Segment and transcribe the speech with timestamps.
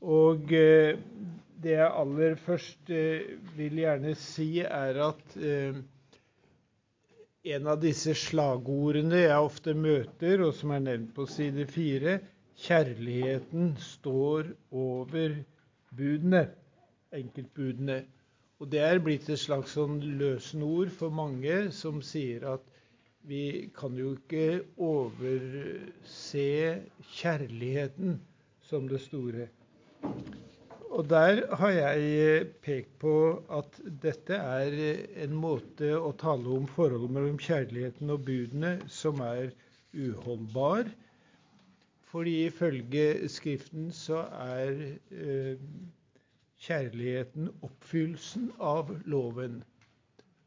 [0.00, 0.98] Og eh,
[1.62, 5.80] det jeg aller først eh, vil gjerne si, er at eh,
[7.54, 12.18] en av disse slagordene jeg ofte møter, og som er nevnt på side fire,
[12.58, 15.34] kjærligheten står over
[15.96, 16.44] budene,
[17.14, 18.00] enkeltbudene.
[18.58, 22.64] Og det er blitt et slags sånn løsenord for mange som sier at
[23.28, 26.48] vi kan jo ikke overse
[27.18, 28.18] kjærligheten
[28.68, 29.48] som det store.
[30.98, 33.14] Og der har jeg pekt på
[33.54, 34.76] at dette er
[35.24, 39.52] en måte å tale om forholdet mellom kjærligheten og budene som er
[39.94, 40.88] uholdbar.
[42.08, 44.80] Fordi ifølge Skriften så er
[45.12, 45.60] eh,
[46.66, 49.60] kjærligheten oppfyllelsen av loven.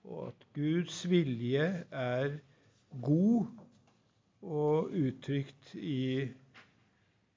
[0.04, 2.36] Og at Guds vilje er
[3.06, 3.46] god
[4.42, 6.28] og uttrykt i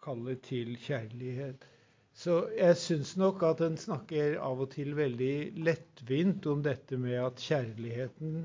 [0.03, 1.69] kallet til kjærlighet.
[2.15, 7.17] Så jeg syns nok at en snakker av og til veldig lettvint om dette med
[7.19, 8.37] at kjærligheten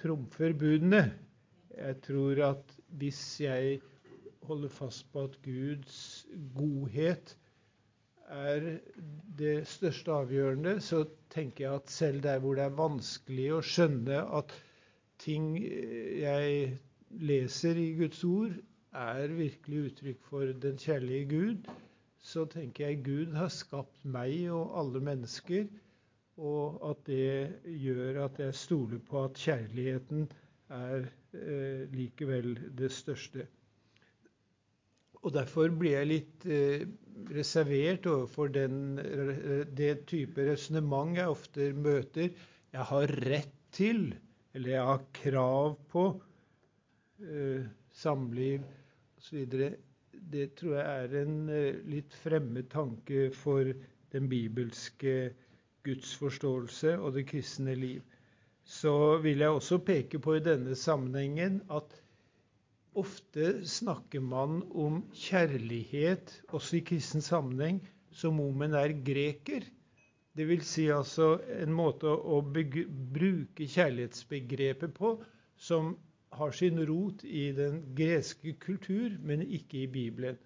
[0.00, 1.04] trumfer budene.
[1.76, 3.78] Jeg tror at hvis jeg
[4.48, 6.00] holder fast på at Guds
[6.56, 7.36] godhet
[8.30, 8.66] er
[9.38, 14.18] det største avgjørende, så tenker jeg at selv der hvor det er vanskelig å skjønne
[14.40, 14.54] at
[15.22, 16.74] ting jeg
[17.22, 18.58] leser i Guds ord,
[18.90, 21.70] er virkelig uttrykk for den kjærlige Gud,
[22.20, 25.66] så tenker jeg Gud har skapt meg og alle mennesker,
[26.40, 30.28] og at det gjør at jeg stoler på at kjærligheten
[30.72, 33.46] er eh, likevel det største.
[35.20, 36.86] Og Derfor blir jeg litt eh,
[37.36, 38.96] reservert overfor den,
[39.76, 42.32] det type resonnement jeg ofte møter.
[42.72, 44.14] Jeg har rett til,
[44.54, 46.06] eller jeg har krav på,
[47.20, 48.64] eh, samliv
[49.20, 49.58] osv.
[50.30, 53.72] Det tror jeg er en eh, litt fremmed tanke for
[54.14, 55.32] den bibelske
[55.86, 58.04] gudsforståelse og det kristne liv.
[58.64, 61.98] Så vil jeg også peke på i denne sammenhengen at
[62.98, 67.78] Ofte snakker man om kjærlighet, også i kristen sammenheng,
[68.10, 69.62] som om en er greker.
[70.34, 75.12] Det vil si altså en måte å bruke kjærlighetsbegrepet på
[75.54, 75.94] som
[76.38, 80.38] har sin rot i den greske kultur, men ikke i Bibelen.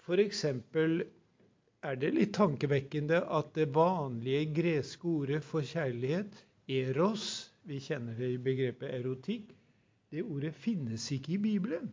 [0.00, 0.44] F.eks.
[0.44, 8.32] er det litt tankevekkende at det vanlige greske ordet for kjærlighet, eros, vi kjenner det
[8.34, 9.52] i begrepet erotikk,
[10.10, 11.92] det ordet finnes ikke i Bibelen.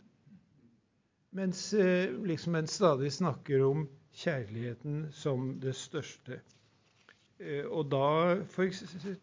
[1.37, 3.87] Mens eh, liksom en stadig snakker om
[4.17, 6.39] kjærligheten som det største.
[7.37, 8.39] Eh, og da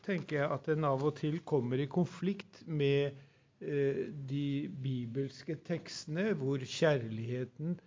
[0.06, 3.16] tenker jeg at en av og til kommer i konflikt med
[3.60, 7.78] de bibelske tekstene hvor kjærligheten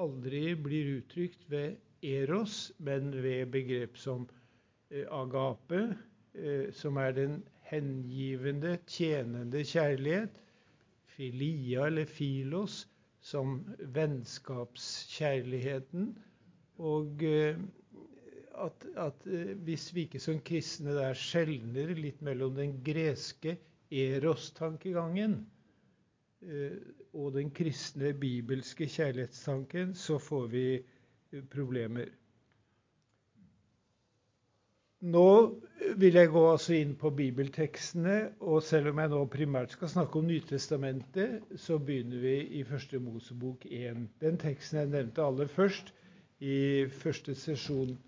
[0.00, 4.28] aldri blir uttrykt ved eros, men ved begrep som
[5.10, 5.82] agape,
[6.72, 10.40] som er den hengivende, tjenende kjærlighet,
[11.16, 12.84] filia eller filos,
[13.24, 16.18] som vennskapskjærligheten.
[16.78, 17.56] Og eh,
[18.64, 23.56] at, at, eh, hvis vi ikke som kristne der skjelner litt mellom den greske
[23.94, 25.38] eros-tankegangen
[26.42, 26.76] eh,
[27.14, 30.66] og den kristne bibelske kjærlighetstanken, så får vi
[31.50, 32.10] problemer.
[35.04, 35.28] Nå
[36.00, 40.16] vil jeg gå altså inn på bibeltekstene, og selv om jeg nå primært skal snakke
[40.20, 44.06] om Nytestamentet, så begynner vi i første Mosebok 1.
[44.24, 45.92] Den teksten jeg nevnte aller først
[46.40, 47.98] i første sesjon.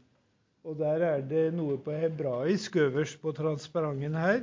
[0.65, 4.41] Og Der er det noe på hebraisk øverst på transparenten her.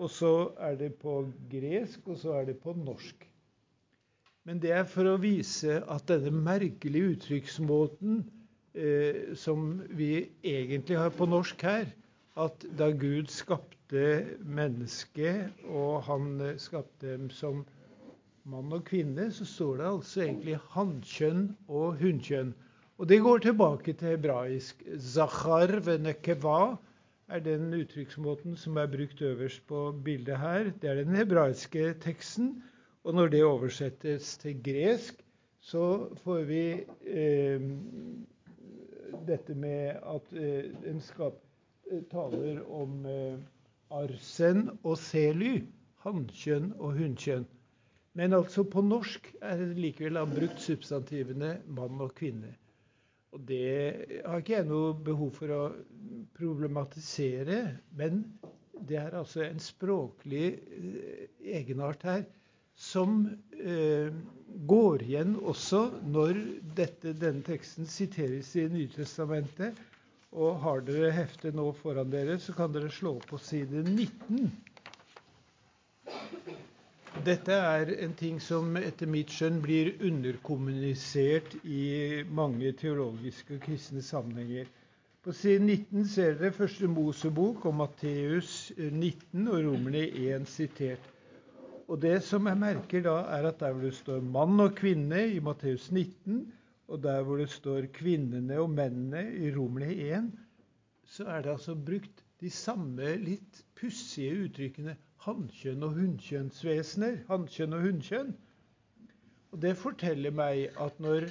[0.00, 1.22] Og så er det på
[1.52, 3.26] gresk, og så er det på norsk.
[4.48, 8.22] Men det er for å vise at denne merkelige uttrykksmåten
[8.72, 11.90] eh, som vi egentlig har på norsk her,
[12.40, 14.06] at da Gud skapte
[14.40, 17.66] mennesket, og han eh, skapte dem som
[18.48, 22.54] mann og kvinne, så står det altså egentlig hannkjønn og hunnkjønn.
[23.00, 24.80] Og det går tilbake til hebraisk.
[24.96, 26.78] Zachar venekeva
[27.30, 30.72] er den uttrykksmåten som er brukt øverst på bildet her.
[30.82, 32.62] Det er den hebraiske teksten.
[33.04, 35.22] Og når det oversettes til gresk,
[35.60, 36.64] så får vi
[37.06, 37.60] eh,
[39.28, 41.40] dette med at eh, en skap,
[41.90, 43.38] eh, taler om eh,
[43.90, 45.64] arsen og sely,
[46.04, 47.46] hannkjønn og hunnkjønn.
[48.18, 52.56] Men altså på norsk er det likevel brukt substantivene mann og kvinne.
[53.34, 55.62] Og det har ikke jeg noe behov for å
[56.38, 57.60] problematisere,
[57.98, 58.24] men
[58.88, 60.46] det er altså en språklig
[61.44, 62.24] egenart her
[62.80, 63.26] som
[63.60, 64.08] eh,
[64.70, 66.38] går igjen også når
[66.78, 69.78] dette, denne teksten siteres i Nytestamentet.
[70.30, 74.50] Og har dere heftet nå foran dere, så kan dere slå på side 19.
[77.20, 84.00] Dette er en ting som etter mitt skjønn blir underkommunisert i mange teologiske og kristne
[84.04, 84.70] sammenhenger.
[85.20, 91.10] På side 19 ser dere første Mosebok og Matteus 19 og Romerne 1 sitert.
[91.90, 95.26] Og Det som jeg merker da, er at der hvor det står mann og kvinne
[95.34, 96.40] i Matteus 19,
[96.88, 100.32] og der hvor det står kvinnene og mennene i Romerne 1,
[101.04, 104.96] så er det altså brukt de samme litt pussige uttrykkene
[105.26, 107.20] hannkjønn og hunnkjønnsvesener.
[107.28, 108.34] Hannkjønn og hunnkjønn.
[109.52, 111.28] Og Det forteller meg at når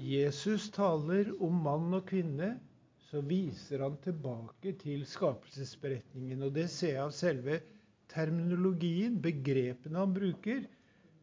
[0.00, 2.54] Jesus taler om mann og kvinne,
[3.10, 6.42] så viser han tilbake til skapelsesberetningen.
[6.46, 7.58] Og det ser jeg av selve
[8.12, 10.62] terminologien, begrepene han bruker,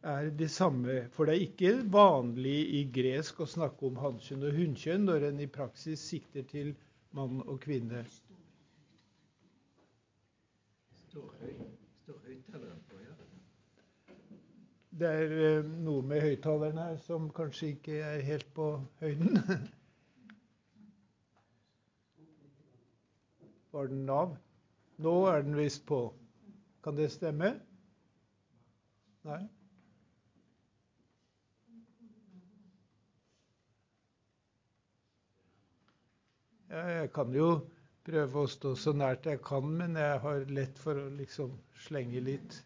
[0.03, 1.01] er de samme.
[1.15, 5.42] For det er ikke vanlig i gresk å snakke om hannkjønn og hunnkjønn når en
[5.44, 6.75] i praksis sikter til
[7.18, 8.06] mann og kvinne.
[14.99, 18.65] Det er eh, noe med høyttaleren her som kanskje ikke er helt på
[18.99, 19.37] høyden.
[23.71, 24.33] Var den av?
[24.99, 26.01] Nå er den visst på.
[26.83, 27.53] Kan det stemme?
[29.29, 29.39] Nei?
[36.69, 37.53] Jeg kan jo
[38.09, 41.53] prøve å stå så nært jeg kan, men jeg har lett for å liksom
[41.85, 42.57] slenge litt.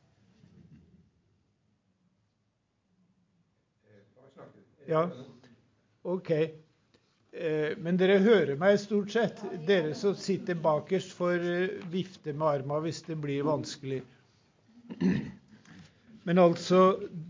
[4.88, 5.07] Ja,
[6.04, 6.31] OK.
[7.34, 9.40] Eh, men dere hører meg stort sett.
[9.68, 14.04] Dere som sitter bakerst, får eh, vifte med arma hvis det blir vanskelig.
[16.28, 16.81] Men altså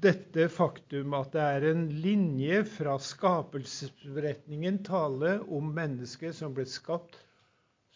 [0.04, 7.18] dette faktum at det er en linje fra skapelsesberetningen tale om mennesket som ble skapt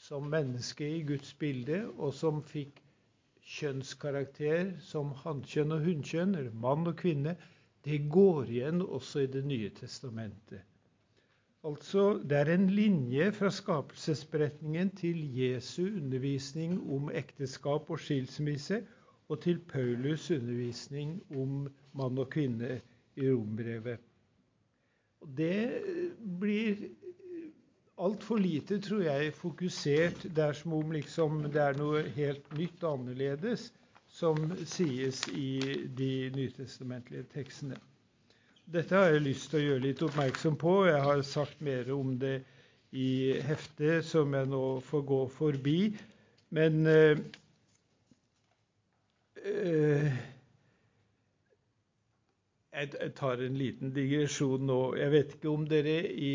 [0.07, 2.79] som menneske i Guds bilde, og som fikk
[3.57, 7.35] kjønnskarakter som hannkjønn og hunnkjønn, eller mann og kvinne,
[7.87, 10.63] det går igjen også i Det nye testamentet.
[11.67, 18.83] Altså, Det er en linje fra skapelsesberetningen til Jesu undervisning om ekteskap og skilsmisse,
[19.29, 22.81] og til Paulus' undervisning om mann og kvinne
[23.15, 23.99] i Rombrevet.
[25.37, 25.83] Det
[26.39, 26.87] blir
[27.97, 30.23] altfor lite, tror jeg, fokusert.
[30.35, 33.71] Det er som om liksom, det er noe helt nytt og annerledes
[34.17, 35.59] som sies i
[35.97, 37.77] de nytestamentlige tekstene.
[38.67, 40.73] Dette har jeg lyst til å gjøre litt oppmerksom på.
[40.89, 42.41] Jeg har sagt mer om det
[42.91, 45.77] i heftet, som jeg nå får gå forbi.
[46.55, 47.21] Men eh,
[49.43, 50.17] eh,
[52.77, 54.81] jeg tar en liten digresjon nå.
[54.99, 56.33] Jeg vet ikke om dere i,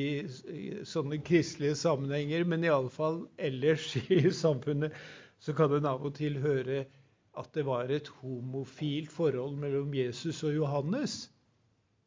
[0.89, 4.97] sånne kristelige sammenhenger, men iallfall ellers i samfunnet,
[5.43, 6.85] så kan en av og til høre
[7.39, 11.25] at det var et homofilt forhold mellom Jesus og Johannes.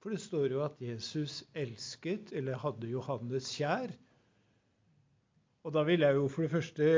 [0.04, 3.96] For det står jo at Jesus elsket, eller hadde Johannes kjær.
[5.66, 6.90] Og da vil jeg jo for det første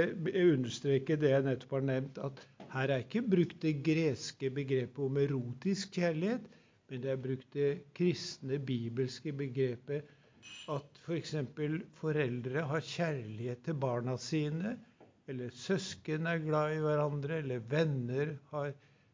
[0.42, 2.42] understreke det jeg nettopp har nevnt, at
[2.74, 6.50] her er ikke brukt det greske begrepet om erotisk kjærlighet,
[6.90, 10.08] men det er brukt det kristne, bibelske begrepet
[10.72, 11.34] at f.eks.
[11.56, 14.78] For foreldre har kjærlighet til barna sine,
[15.28, 18.72] eller søsken er glad i hverandre, eller venner har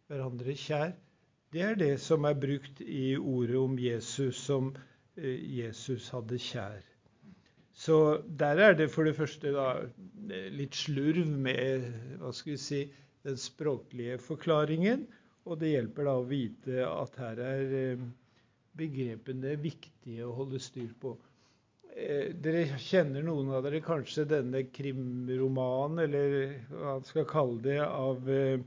[0.08, 0.94] hverandre kjær.
[1.54, 4.72] Det er det som er brukt i ordet om Jesus som
[5.18, 6.82] eh, Jesus hadde kjær.
[7.74, 9.68] Så der er det for det første da,
[10.54, 11.90] litt slurv med
[12.22, 12.82] hva skal vi si,
[13.26, 15.08] den språklige forklaringen.
[15.44, 18.08] Og det hjelper da å vite at her er eh,
[18.80, 21.18] begrepene viktige å holde styr på.
[21.94, 27.80] Eh, dere kjenner noen av dere kanskje denne krimromanen, eller hva man skal kalle det,
[27.84, 28.64] av eh,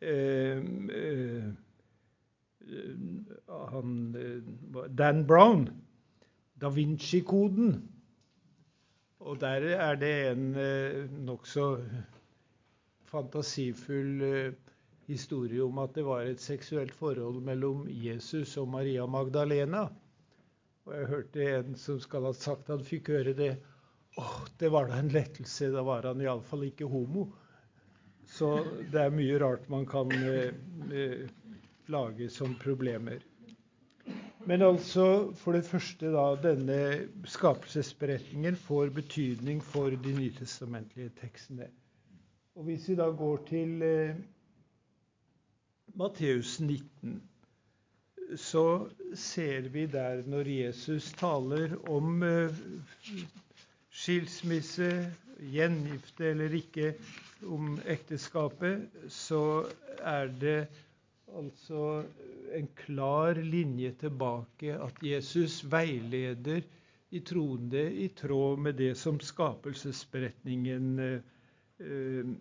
[0.00, 1.48] eh,
[2.68, 2.94] Eh,
[3.70, 5.70] han, eh, Dan Brown,
[6.54, 7.88] Da Vinci-koden.
[9.18, 11.78] Og der er det en eh, nokså
[13.04, 14.54] fantasifull
[15.08, 19.86] historie om at det var et seksuelt forhold mellom Jesus og Maria Magdalena.
[20.88, 23.54] Og jeg hørte en som skal ha sagt han fikk høre det.
[24.20, 25.70] Åh, det var da en lettelse.
[25.72, 27.28] Da var han iallfall ikke homo.
[28.28, 28.52] Så
[28.92, 31.24] det er mye rart man kan eh,
[31.88, 33.24] lage som problemer.
[34.48, 36.78] Men altså, for det første da, denne
[37.28, 41.68] skapelsesberetningen får betydning for de nytestamentlige tekstene.
[42.56, 44.16] Og Hvis vi da går til eh,
[45.94, 47.22] Matteus 19,
[48.36, 52.54] så ser vi der når Jesus taler om eh,
[53.90, 54.90] skilsmisse,
[55.38, 56.92] gjengifte eller ikke,
[57.46, 59.40] om ekteskapet, så
[60.02, 60.58] er det
[61.38, 62.02] altså
[62.58, 66.62] en klar linje tilbake at Jesus veileder
[67.10, 72.32] i troende i tråd med det som skapelsesberetningen eh,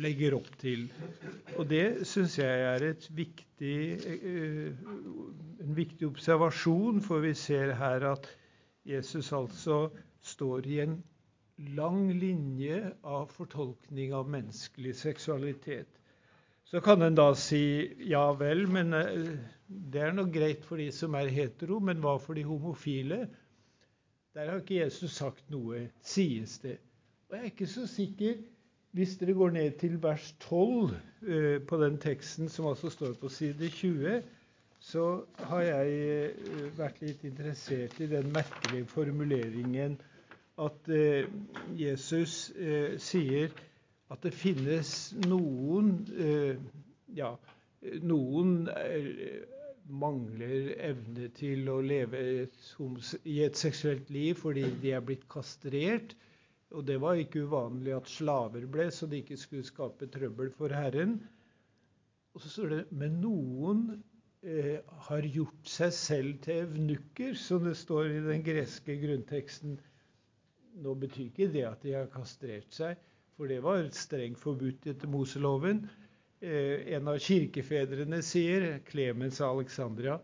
[0.00, 0.86] legger opp til.
[1.58, 3.78] Og det syns jeg er viktig,
[4.10, 4.84] eh,
[5.64, 8.28] en viktig observasjon, for vi ser her at
[8.84, 9.88] Jesus altså
[10.24, 10.96] står i en
[11.58, 16.00] lang linje av fortolkning av menneskelig seksualitet.
[16.64, 19.34] Så kan en da si ja vel, men eh,
[19.68, 23.26] det er nå greit for de som er hetero, men hva for de homofile?
[24.34, 26.80] Der har ikke Jesus sagt noe, sies det.
[27.28, 28.40] Og jeg er ikke så sikker
[28.94, 30.90] hvis dere går ned til vers 12
[31.26, 34.22] eh, på den teksten som altså står på side 20,
[34.80, 35.06] så
[35.50, 39.96] har jeg eh, vært litt interessert i den merkelige formuleringen
[40.62, 41.26] at eh,
[41.74, 43.50] Jesus eh, sier
[44.14, 44.94] at det finnes
[45.26, 46.54] noen eh,
[47.14, 47.34] Ja,
[48.02, 49.42] noen eh,
[49.86, 56.14] mangler evne til å leve i et seksuelt liv fordi de er blitt kastrert.
[56.74, 60.74] Og det var ikke uvanlig at slaver ble, så de ikke skulle skape trøbbel for
[60.74, 61.20] Herren.
[62.34, 63.84] Og så står det men noen
[64.42, 69.76] eh, har gjort seg selv til evnukker, som det står i den greske grunnteksten.
[70.82, 72.98] Nå betyr ikke det at de har kastrert seg,
[73.38, 75.84] for det var strengt forbudt etter Moseloven.
[76.42, 80.18] Eh, en av kirkefedrene sier, Clemens av Alexandria,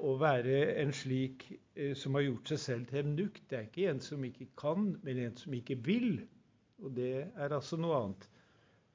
[0.00, 3.66] å være en slik eh, som har gjort seg selv til en nukk, det er
[3.68, 6.22] ikke en som ikke kan, men en som ikke vil.
[6.80, 8.28] Og det er altså noe annet.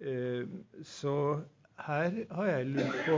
[0.02, 0.50] Eh,
[0.84, 1.16] så
[1.86, 3.16] her har jeg lurt på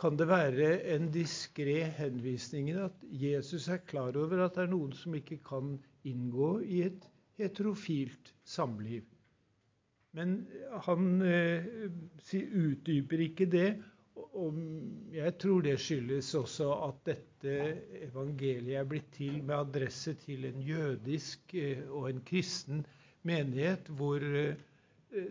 [0.00, 4.72] Kan det være en diskré henvisning i at Jesus er klar over at det er
[4.72, 7.08] noen som ikke kan inngå i et
[7.40, 9.04] heterofilt samliv?
[10.12, 10.46] Men
[10.86, 11.64] han eh,
[12.32, 13.68] utdyper ikke det
[14.36, 14.58] og
[15.14, 17.54] jeg tror det skyldes også at dette
[18.04, 22.84] evangeliet er blitt til med adresse til en jødisk eh, og en kristen
[23.22, 24.56] menighet, hvor eh,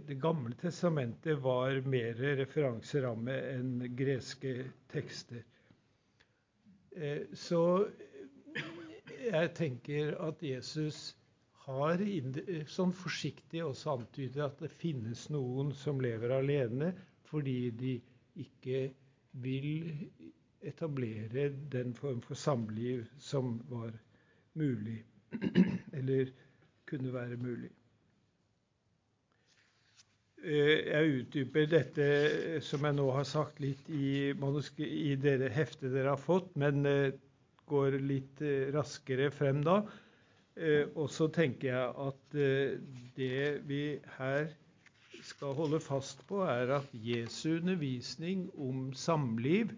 [0.07, 5.43] Det gamle testamentet var mer referanseramme enn greske tekster.
[6.97, 7.85] Eh, så
[9.21, 11.13] jeg tenker at Jesus
[11.67, 12.01] har
[12.73, 16.93] sånn forsiktig også antydet at det finnes noen som lever alene
[17.29, 17.97] fordi de
[18.37, 18.87] ikke
[19.43, 20.07] vil
[20.61, 23.91] etablere den form for samliv som var
[24.57, 25.03] mulig,
[25.97, 26.31] eller
[26.89, 27.69] kunne være mulig.
[30.43, 32.07] Eh, jeg utdyper dette
[32.65, 37.15] som jeg nå har sagt litt i, i dere heftet dere har fått, men eh,
[37.67, 39.81] går litt eh, raskere frem da.
[40.97, 42.37] Og så tenker jeg at
[43.13, 43.81] det vi
[44.15, 44.47] her
[45.27, 49.73] skal holde fast på, er at Jesu undervisning om samliv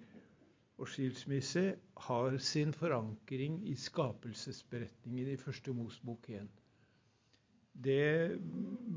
[0.79, 1.63] og skilsmisse
[2.05, 6.47] har sin forankring i skapelsesberetningen i Første Mosbok 1.
[7.83, 8.39] Det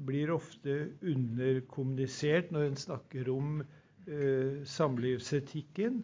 [0.06, 6.02] blir ofte underkommunisert når en snakker om eh, samlivsetikken,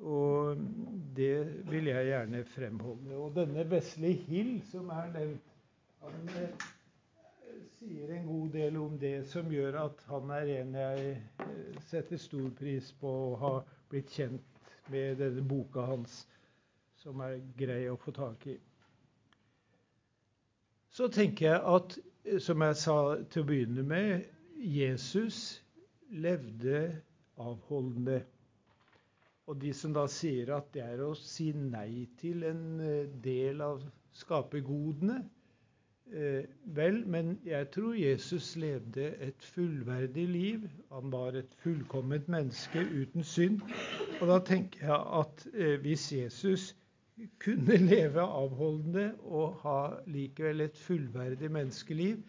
[0.00, 0.60] og
[1.16, 1.34] det
[1.70, 3.16] vil jeg gjerne fremholde.
[3.16, 5.52] Og denne Vesle Hill, som er nevnt,
[6.04, 6.72] eh,
[7.78, 11.08] sier en god del om det som gjør at han er en jeg
[11.44, 13.50] eh, setter stor pris på å ha
[13.90, 16.22] blitt kjent med denne boka hans,
[17.02, 18.56] som er grei å få tak i.
[20.96, 22.96] Så tenker jeg at, eh, som jeg sa
[23.28, 24.24] til å begynne med,
[24.56, 25.60] Jesus
[26.08, 26.80] levde
[27.36, 28.22] avholdende.
[29.46, 33.60] Og de som da sier at det er å si nei til en eh, del
[33.68, 33.84] av
[34.16, 35.20] skapergodene,
[36.76, 40.68] vel, men jeg tror Jesus levde et fullverdig liv.
[40.92, 43.60] Han var et fullkomment menneske uten synd.
[44.20, 46.76] Og da tenker jeg at eh, hvis Jesus
[47.42, 52.22] kunne leve avholdende og ha likevel et fullverdig menneskeliv,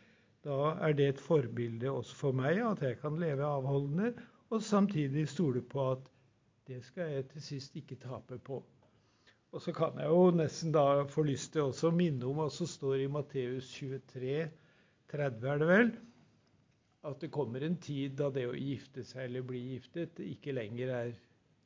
[0.43, 4.13] da er det et forbilde også for meg at jeg kan leve avholdende,
[4.49, 6.09] og samtidig stole på at
[6.67, 8.63] det skal jeg til sist ikke tape på.
[9.57, 12.45] Og så kan jeg jo nesten da få lyst til også å minne om hva
[12.53, 14.43] som står i Matteus 23,
[15.09, 15.89] 30 er det vel,
[17.09, 20.93] at det kommer en tid da det å gifte seg eller bli giftet ikke lenger
[20.99, 21.11] er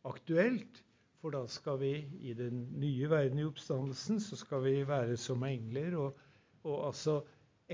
[0.07, 0.79] aktuelt.
[1.19, 1.91] For da skal vi
[2.31, 5.99] i den nye verden i oppstandelsen så skal vi være som engler.
[5.99, 6.23] Og,
[6.63, 7.19] og altså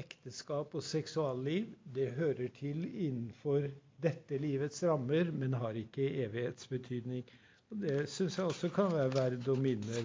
[0.02, 3.70] ekteskap og seksualliv, det hører til innenfor
[4.02, 7.30] dette livets rammer, men har ikke evighetsbetydning.
[7.72, 10.04] Og Det syns jeg også kan være verdt å minne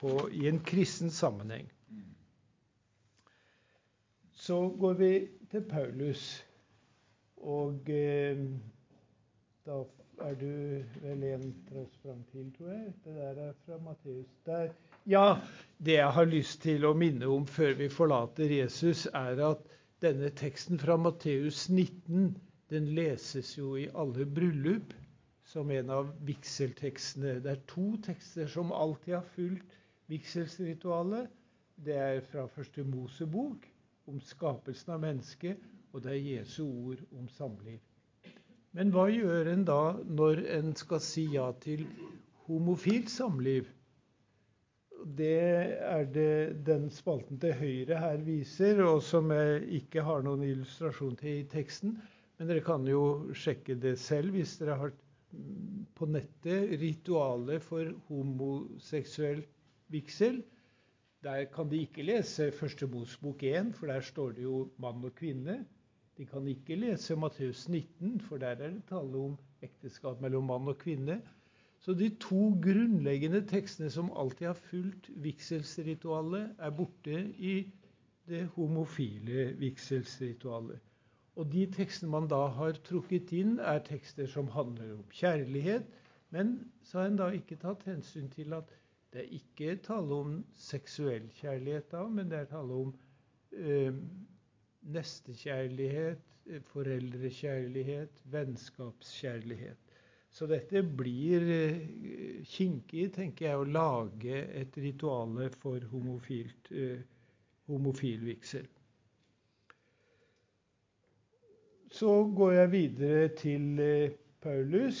[0.00, 1.68] på i en kristen sammenheng.
[4.44, 5.10] Så går vi
[5.50, 6.24] til Paulus.
[7.36, 8.40] Og eh,
[9.64, 9.78] da
[10.24, 10.50] er du
[11.02, 11.46] vel en
[11.92, 12.92] sprang til, tror jeg.
[13.04, 14.26] Det der er fra Matteus.
[15.06, 15.38] Ja,
[15.78, 19.62] det jeg har lyst til å minne om før vi forlater Jesus, er at
[20.04, 22.34] denne teksten fra Matteus 19
[22.72, 24.94] den leses jo i alle bryllup
[25.54, 27.38] som en av vigseltekstene.
[27.44, 29.76] Det er to tekster som alltid har fulgt
[30.10, 31.30] vigselsritualet.
[31.86, 33.68] Det er fra første Mosebok,
[34.10, 35.62] om skapelsen av mennesket,
[35.94, 37.78] og det er Jesu ord om samliv.
[38.74, 39.80] Men hva gjør en da
[40.18, 41.86] når en skal si ja til
[42.48, 43.70] homofilt samliv?
[45.04, 45.30] Det
[45.78, 51.14] er det den spalten til høyre her viser, og som jeg ikke har noen illustrasjon
[51.20, 51.94] til i teksten.
[52.38, 54.94] Men dere kan jo sjekke det selv hvis dere har
[55.94, 59.44] på nettet ritualet for homoseksuell
[59.92, 60.42] vigsel.
[61.24, 65.14] Der kan de ikke lese Første Mosbok 1, for der står det jo mann og
[65.16, 65.62] kvinne.
[66.18, 70.68] De kan ikke lese Matteus 19, for der er det tale om ekteskap mellom mann
[70.68, 71.20] og kvinne.
[71.80, 77.56] Så de to grunnleggende tekstene som alltid har fulgt vigselsritualet, er borte i
[78.28, 80.80] det homofile vigselsritualet.
[81.34, 85.86] Og de tekstene man da har trukket inn, er tekster som handler om kjærlighet.
[86.34, 88.70] Men så har en da ikke tatt hensyn til at
[89.14, 92.94] det er ikke tale om seksuell kjærlighet da, men det er tale om
[93.54, 93.94] eh,
[94.94, 96.22] nestekjærlighet,
[96.72, 99.94] foreldrekjærlighet, vennskapskjærlighet.
[100.34, 107.04] Så dette blir eh, kinkig, tenker jeg, å lage et rituale for homofilt, eh,
[107.70, 108.66] homofil vigsel.
[112.04, 114.10] Så går jeg videre til eh,
[114.42, 114.98] Paulus,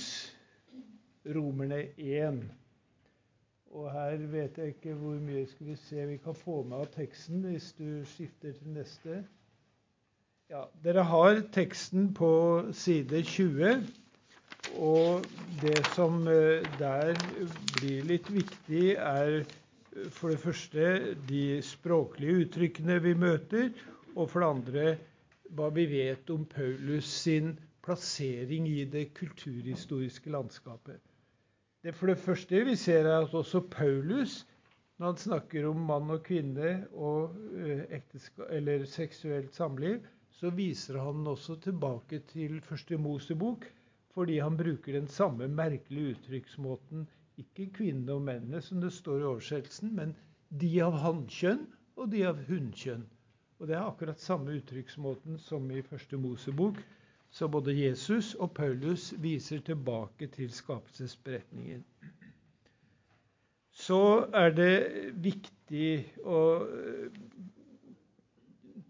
[1.34, 2.38] Romerne 1.
[3.76, 6.88] Og her vet jeg ikke hvor mye skal vi se vi kan få med av
[6.94, 9.18] teksten hvis du skifter til neste.
[10.48, 12.32] Ja, Dere har teksten på
[12.72, 13.84] side 20.
[14.80, 15.28] Og
[15.60, 17.12] det som eh, der
[17.76, 23.74] blir litt viktig, er eh, for det første de språklige uttrykkene vi møter,
[24.16, 24.92] og for det andre
[25.50, 27.54] hva vi vet om Paulus sin
[27.84, 31.00] plassering i det kulturhistoriske landskapet.
[31.84, 34.46] Det for det første vi ser er at også Paulus,
[34.98, 41.58] når han snakker om mann og kvinne og eh, seksuelt samliv, så viser han også
[41.60, 43.66] tilbake til første Mosebok,
[44.14, 47.04] fordi han bruker den samme merkelige uttrykksmåten.
[47.38, 50.16] Ikke kvinnene og mennene, som det står i oversettelsen, men
[50.60, 53.04] de av hannkjønn og de av hunnkjønn.
[53.64, 56.76] Og Det er akkurat samme uttrykksmåten som i første Mosebok.
[57.30, 61.84] Så både Jesus og Paulus viser tilbake til skapelsesberetningen.
[63.72, 64.74] Så er det
[65.24, 65.88] viktig
[66.28, 66.42] å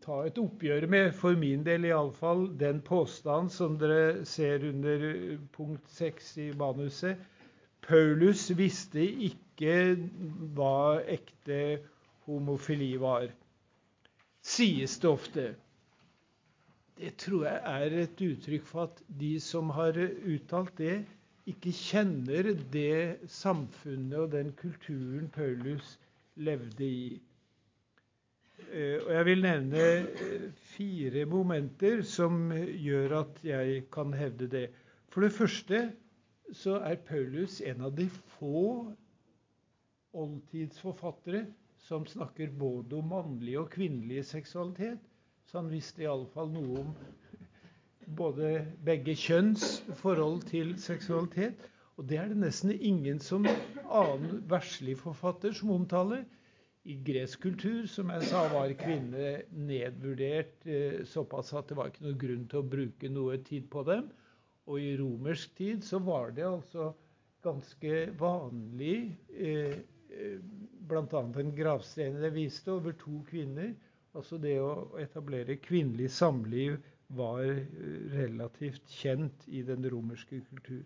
[0.03, 5.07] ta et oppgjør med, for min del iallfall, den påstand som dere ser under
[5.55, 7.23] punkt 6 i manuset.
[7.87, 9.79] Paulus visste ikke
[10.59, 11.63] hva ekte
[12.27, 13.31] homofili var.
[14.45, 15.45] Sies det ofte.
[16.99, 20.99] Det tror jeg er et uttrykk for at de som har uttalt det,
[21.51, 25.97] ikke kjenner det samfunnet og den kulturen Paulus
[26.37, 27.09] levde i.
[28.71, 29.83] Eh, og jeg vil nevne
[30.29, 34.67] eh, fire momenter som gjør at jeg kan hevde det.
[35.09, 35.83] For det første
[36.53, 38.65] så er Paulus en av de få
[40.15, 41.47] oldtidsforfattere
[41.85, 45.03] som snakker både om mannlig og kvinnelig seksualitet.
[45.45, 46.95] Så han visste iallfall noe om
[48.21, 51.61] både begge kjønns forhold til seksualitet.
[51.99, 56.25] Og det er det nesten ingen som annen verslig forfatter som omtaler.
[56.85, 62.05] I gresk kultur som jeg sa, var kvinner nedvurdert eh, såpass at det var ikke
[62.05, 64.11] noe grunn til å bruke noe tid på dem.
[64.69, 66.91] Og i romersk tid så var det altså
[67.45, 68.97] ganske vanlig
[69.37, 70.41] eh, eh
[70.89, 71.21] Bl.a.
[71.41, 73.75] en gravstein Det viste over to kvinner.
[74.15, 76.77] Altså det å etablere kvinnelig samliv
[77.19, 77.65] var eh,
[78.15, 80.85] relativt kjent i den romerske kultur.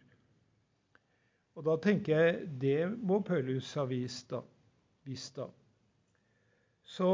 [1.59, 4.43] Og da tenker jeg det må Paulus ha vist da.
[5.09, 5.49] Vist da
[6.89, 7.09] så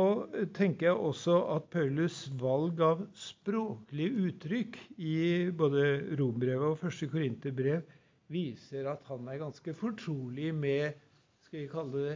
[0.55, 5.17] tenker jeg også at Paulus' valg av språklige uttrykk i
[5.59, 5.87] både
[6.21, 7.83] rombrevet og første korinterbrev
[8.33, 10.95] viser at han er ganske fortrolig med
[11.43, 12.15] skal vi kalle det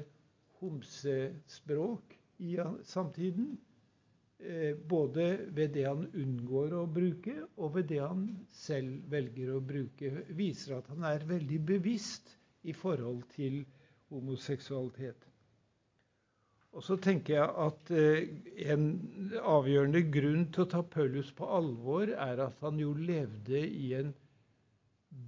[0.61, 3.57] homsespråk i samtiden.
[4.39, 9.63] Eh, både ved det han unngår å bruke, og ved det han selv velger å
[9.73, 10.13] bruke.
[10.39, 13.65] Viser at han er veldig bevisst i forhold til
[14.13, 15.27] homoseksualitet.
[16.77, 18.29] Og så tenker jeg at eh,
[18.71, 18.85] en
[19.41, 24.13] avgjørende grunn til å ta Paulus på alvor er at han jo levde i en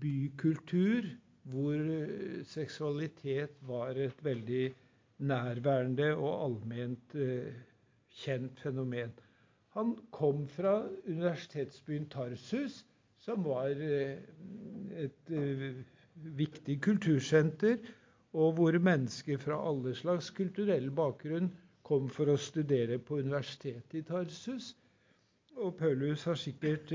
[0.03, 1.09] bykultur
[1.51, 4.63] hvor eh, seksualitet var et veldig
[5.21, 7.53] nærværende og allment eh,
[8.23, 9.13] kjent fenomen.
[9.77, 10.75] Han kom fra
[11.07, 12.81] universitetsbyen Tarsus,
[13.21, 15.31] som var et
[16.41, 17.77] viktig kultursenter
[18.33, 21.49] og hvor mennesker fra alle slags kulturell bakgrunn
[21.87, 24.69] kom for å studere på universitetet i Tarsus.
[25.59, 26.93] Og Paulus har sikkert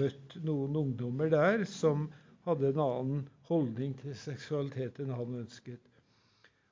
[0.00, 2.08] møtt noen ungdommer der som
[2.44, 5.80] hadde en annen holdning til seksualitet enn han ønsket.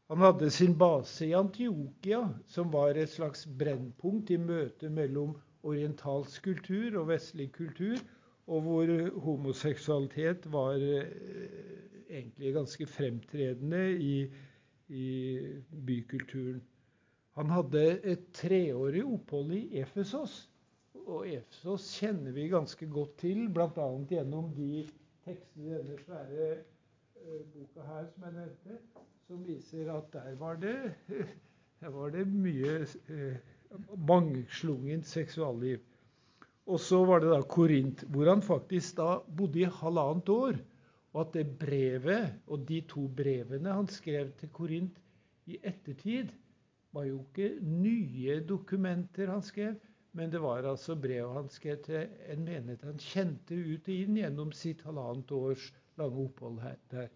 [0.09, 5.33] Han hadde sin base i Antiokia, som var et slags brennpunkt i møtet mellom
[5.67, 7.99] orientalsk kultur og vestlig kultur,
[8.47, 8.93] og hvor
[9.25, 11.09] homoseksualitet var uh,
[12.07, 14.15] egentlig ganske fremtredende i,
[14.95, 15.09] i
[15.89, 16.63] bykulturen.
[17.35, 20.45] Han hadde et treårig opphold i Efesos.
[21.03, 23.89] Og Efesos kjenner vi ganske godt til, bl.a.
[24.07, 24.87] gjennom de
[25.27, 28.79] tekstene i denne svære uh, boka her som jeg nevnte,
[29.27, 30.95] som viser at der var det,
[31.81, 33.37] der var det mye eh,
[34.09, 35.83] mangslungent seksualliv.
[36.67, 40.59] Og så var det da Korint, hvor han faktisk da bodde i halvannet år.
[41.15, 44.99] Og at det brevet og de to brevene han skrev til Korint
[45.47, 46.33] i ettertid,
[46.93, 49.77] var jo ikke nye dokumenter han skrev,
[50.17, 54.17] men det var altså brev han skrev til en menighet han kjente ut og inn
[54.17, 57.11] gjennom sitt halvannet års lange opphold her, der.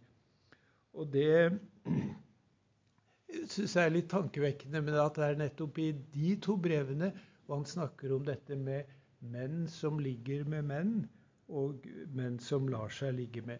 [0.99, 1.53] Og det
[3.51, 7.13] syns jeg er litt tankevekkende, men at det er nettopp i de to brevene
[7.47, 8.91] og han snakker om dette med
[9.33, 10.95] menn som ligger med menn,
[11.51, 13.59] og menn som lar seg ligge med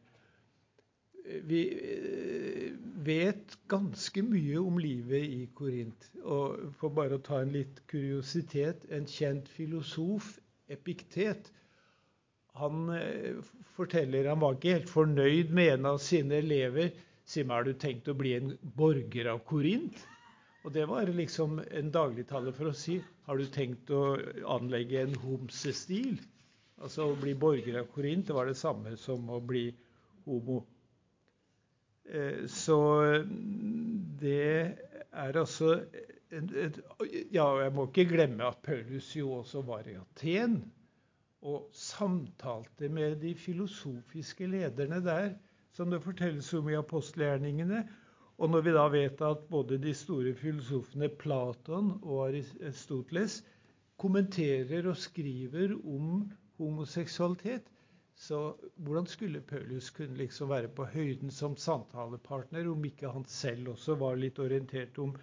[1.25, 2.73] vi eh,
[3.05, 6.09] vet ganske mye om livet i Korint.
[6.23, 10.39] Og for bare å ta en litt kuriositet En kjent filosof,
[10.71, 11.51] Epiktet,
[12.61, 13.39] han eh,
[13.77, 16.93] forteller han var ikke helt fornøyd med en av sine elever.
[17.31, 20.01] Sier meg, har du tenkt å bli en borger av Korint?
[20.65, 24.19] Og det var liksom en dagligtale for å si har du tenkt å
[24.51, 26.19] anlegge en homsestil?
[26.83, 29.69] Altså å bli borger av Korint, det var det samme som å bli
[30.27, 30.59] homo.
[32.11, 32.81] Eh, så
[34.21, 34.77] det
[35.11, 35.77] er altså
[36.31, 40.61] Ja, jeg må ikke glemme at Paulus jo også var i Aten
[41.43, 45.33] og samtalte med de filosofiske lederne der,
[45.77, 47.85] som det fortelles om i apostelgjerningene.
[48.41, 53.43] Og når vi da vet at både de store filosofene Platon og Aristoteles
[54.01, 56.25] kommenterer og skriver om
[56.61, 57.69] homoseksualitet,
[58.21, 58.39] så
[58.77, 63.97] hvordan skulle Paulus kunne liksom være på høyden som samtalepartner om ikke han selv også
[64.01, 65.15] var litt orientert om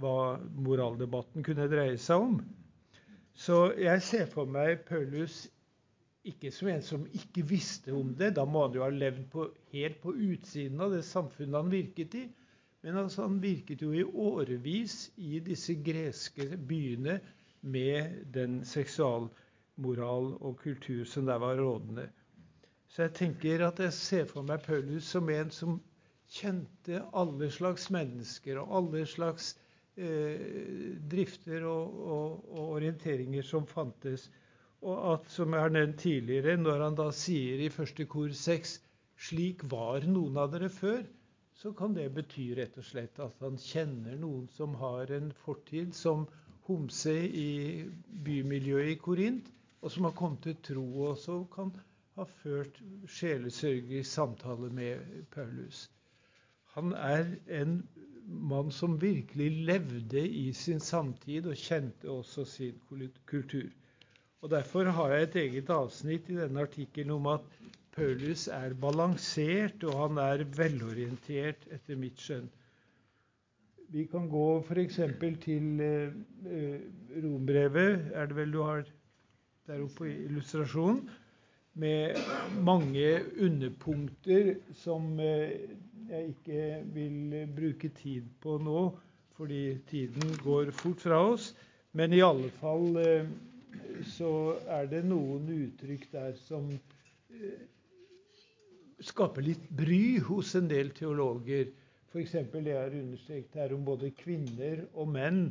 [0.00, 2.38] hva moraldebatten kunne dreie seg om?
[3.36, 5.42] Så jeg ser for meg Paulus
[6.30, 8.32] ikke som en som ikke visste om det.
[8.38, 12.16] Da må han jo ha levd på, helt på utsiden av det samfunnet han virket
[12.18, 12.24] i.
[12.82, 17.18] Men altså, han virket jo i årevis i disse greske byene
[17.60, 22.08] med den seksualmoral og kultur som der var rådende.
[22.90, 25.76] Så jeg tenker at jeg ser for meg Paulus som en som
[26.30, 29.52] kjente alle slags mennesker og alle slags
[29.96, 34.28] eh, drifter og, og, og, orienteringer som fantes.
[34.80, 38.76] Og at, som jeg har nevnt tidligere, når han da sier i første kor 6
[39.20, 41.02] slik var noen av dere før,
[41.60, 45.92] så kan det bety rett og slett at han kjenner noen som har en fortid
[45.96, 46.24] som
[46.70, 47.50] homse i
[48.24, 49.50] bymiljøet i Korint,
[49.82, 50.86] og som har kommet til tro.
[51.10, 51.74] og som kan
[52.16, 52.80] ha ført
[53.18, 55.90] sjelesørgelig samtale med Paulus.
[56.76, 57.76] Han er en
[58.26, 62.80] mann som virkelig levde i sin samtid og kjente også sin
[63.26, 63.68] kultur.
[64.40, 67.42] Og Derfor har jeg et eget avsnitt i denne artikkelen om at
[67.92, 72.46] Paulus er balansert og han er velorientert, etter mitt skjønn.
[73.92, 74.96] Vi kan gå f.eks.
[75.44, 76.14] til eh,
[76.46, 76.86] eh,
[77.24, 78.86] Rombrevet, er det vel du har
[79.68, 81.10] der oppe i illustrasjonen?
[81.80, 82.16] med
[82.66, 85.52] mange underpunkter som eh,
[86.10, 88.88] jeg ikke vil bruke tid på nå,
[89.36, 91.52] fordi tiden går fort fra oss.
[91.92, 92.98] Men i alle fall
[94.16, 94.30] så
[94.78, 97.64] er det noen uttrykk der som eh,
[99.10, 101.70] skaper litt bry hos en del teologer.
[102.10, 102.32] F.eks.
[102.52, 105.44] det jeg har understreket her om både kvinner og menn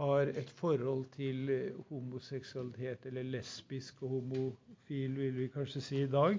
[0.00, 6.10] har et forhold til eh, homoseksualitet, eller lesbisk og homofil, vil vi kanskje si i
[6.10, 6.38] dag.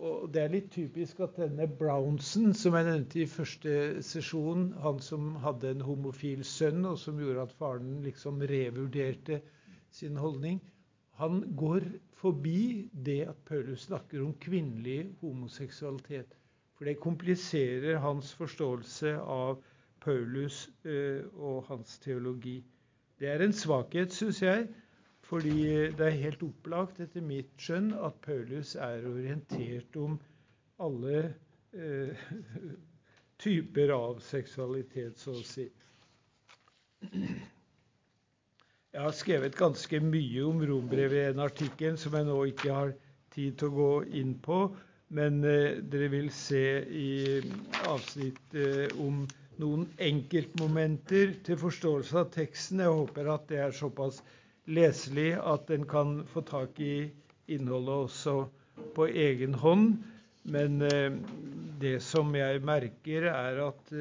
[0.00, 3.72] Og det er litt typisk at denne Brownson, som jeg nevnte i første
[4.04, 9.42] sesjon, han som hadde en homofil sønn, og som gjorde at faren liksom revurderte
[9.90, 10.60] sin holdning,
[11.20, 11.84] han går
[12.20, 16.36] forbi det at Paulus snakker om kvinnelig homoseksualitet.
[16.76, 19.58] For det kompliserer hans forståelse av
[20.00, 22.62] Paulus eh, og hans teologi.
[23.20, 24.68] Det er en svakhet, syns jeg,
[25.28, 25.58] fordi
[25.98, 30.16] det er helt opplagt, etter mitt skjønn, at Paulus er orientert om
[30.80, 31.20] alle
[31.76, 32.24] eh,
[33.44, 35.68] typer av seksualitet, så å si.
[38.90, 42.88] Jeg har skrevet ganske mye om rombrevet i en artikkel som jeg nå ikke har
[43.30, 44.56] tid til å gå inn på.
[45.14, 47.10] Men eh, dere vil se i
[47.86, 49.20] avsnittet eh, om
[49.62, 52.82] noen enkeltmomenter til forståelse av teksten.
[52.82, 54.18] Jeg håper at det er såpass
[54.66, 56.94] leselig at en kan få tak i
[57.46, 58.34] innholdet også
[58.98, 60.00] på egen hånd.
[60.50, 61.14] Men eh,
[61.78, 63.94] det som jeg merker, er at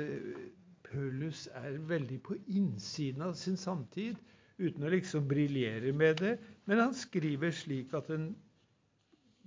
[0.90, 4.18] Paulus er veldig på innsiden av sin samtid,
[4.60, 6.36] uten å liksom briljere med det.
[6.70, 8.30] Men han skriver slik at en,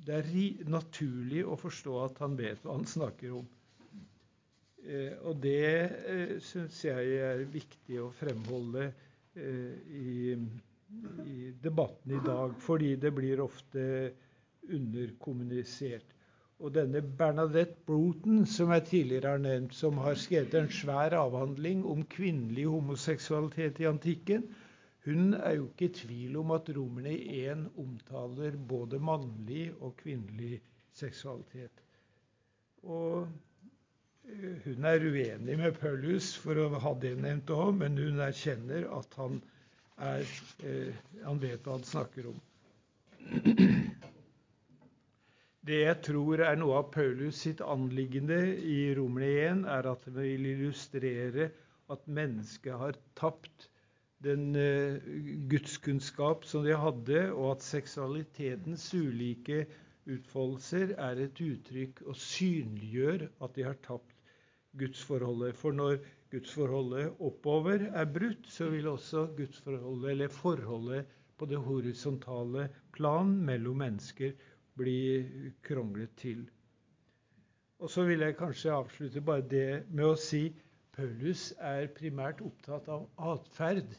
[0.02, 3.46] det er naturlig å forstå at han vet hva han snakker om.
[4.82, 8.88] Eh, og det eh, syns jeg er viktig å fremholde
[9.38, 10.12] eh, i
[11.26, 13.84] i debatten i dag, fordi det blir ofte
[14.76, 16.10] underkommunisert.
[16.62, 21.82] Og denne Bernadette Broughton, som jeg tidligere har nevnt, som har skrevet en svær avhandling
[21.88, 24.44] om kvinnelig homoseksualitet i antikken,
[25.04, 30.60] hun er jo ikke i tvil om at romerne 1 omtaler både mannlig og kvinnelig
[30.94, 31.82] seksualitet.
[32.82, 33.26] Og
[34.28, 38.86] eh, hun er uenig med Paulus, for å ha det nevnt òg, men hun erkjenner
[39.00, 39.40] at han
[40.02, 40.22] er
[40.66, 40.94] eh,
[41.26, 42.38] Han vet hva han snakker om.
[45.62, 50.16] Det jeg tror er noe av Paulus sitt anliggende i Romerne 1, er at han
[50.18, 51.50] vil illustrere
[51.94, 53.68] at mennesket har tapt
[54.24, 54.98] den uh,
[55.50, 59.64] gudskunnskap som de hadde, og at seksualitetens ulike
[60.10, 64.14] utfoldelser er et uttrykk og synliggjør at de har tapt
[64.78, 65.56] gudsforholdet.
[65.58, 65.98] For når
[66.32, 73.82] gudsforholdet oppover er brutt, så vil også gudsforholdet, eller forholdet på det horisontale plan mellom
[73.84, 74.32] mennesker,
[74.78, 74.98] bli
[75.66, 76.46] kronglet til.
[77.82, 80.46] Og så vil jeg kanskje avslutte bare det med å si
[80.96, 83.94] Paulus er primært opptatt av atferd,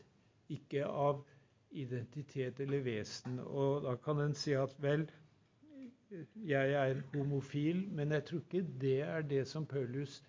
[0.50, 1.24] ikke av
[1.72, 3.40] identitet eller vesen.
[3.40, 5.06] Og da kan en si at vel,
[6.46, 10.20] jeg er homofil, men jeg tror ikke det er det som Paulus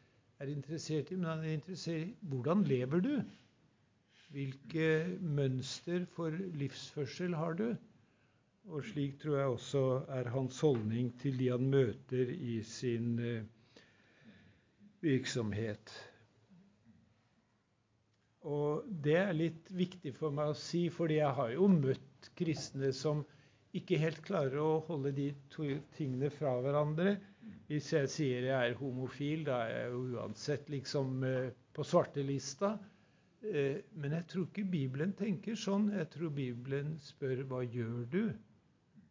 [0.41, 3.15] er interessert i, men han er interessert i hvordan lever du?
[4.35, 4.87] Hvilke
[5.21, 7.69] mønster for livsførsel har du?
[8.73, 13.45] Og slik tror jeg også er hans holdning til de han møter i sin eh,
[15.05, 15.93] virksomhet.
[18.45, 22.91] Og det er litt viktig for meg å si, fordi jeg har jo møtt kristne
[22.93, 23.23] som
[23.75, 27.17] ikke helt klarer å holde de to tingene fra hverandre.
[27.69, 32.75] Hvis jeg sier jeg er homofil, da er jeg jo uansett liksom eh, på svartelista.
[33.45, 35.89] Eh, men jeg tror ikke Bibelen tenker sånn.
[35.97, 38.23] Jeg tror Bibelen spør hva gjør du?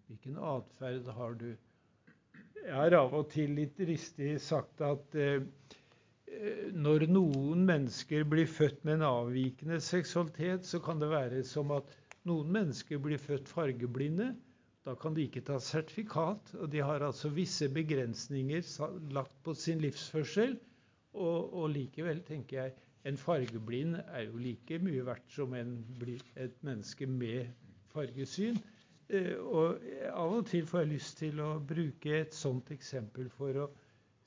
[0.07, 1.49] Hvilken atferd har du?
[2.63, 5.43] Jeg har av og til litt ristig sagt at eh,
[6.85, 11.91] når noen mennesker blir født med en avvikende seksualitet, så kan det være som at
[12.29, 14.29] noen mennesker blir født fargeblinde.
[14.87, 18.65] Da kan de ikke ta sertifikat, og de har altså visse begrensninger
[19.15, 20.57] lagt på sin livsførsel.
[21.13, 22.73] Og, og likevel tenker jeg
[23.05, 25.73] en fargeblind er jo like mye verdt som en,
[26.35, 27.47] et menneske med
[27.93, 28.59] fargesyn.
[29.09, 33.59] Eh, og av og til får jeg lyst til å bruke et sånt eksempel for
[33.65, 33.69] å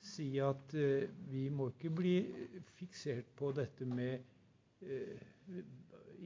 [0.01, 2.15] si at eh, vi må ikke bli
[2.77, 4.19] fiksert på dette med
[4.81, 5.25] eh,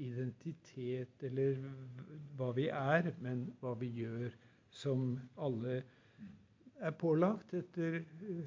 [0.01, 1.57] identitet eller
[2.37, 4.31] hva vi er, men hva vi gjør,
[4.71, 5.81] som alle
[6.81, 8.45] er pålagt etter eh,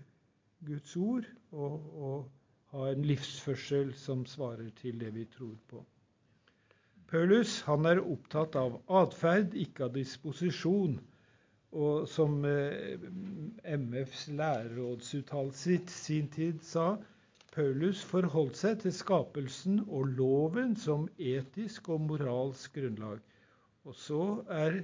[0.65, 2.31] Guds ord, og,
[2.75, 5.85] ha en livsførsel som svarer til det vi tror på.
[7.07, 10.97] Paulus han er opptatt av atferd, ikke av disposisjon.
[11.75, 13.03] Og som eh,
[13.65, 16.95] MFs lærerrådsuttalelse i sin tid sa,
[17.55, 23.21] Paulus forholdt seg til skapelsen og loven som etisk og moralsk grunnlag.
[23.85, 24.81] Og så er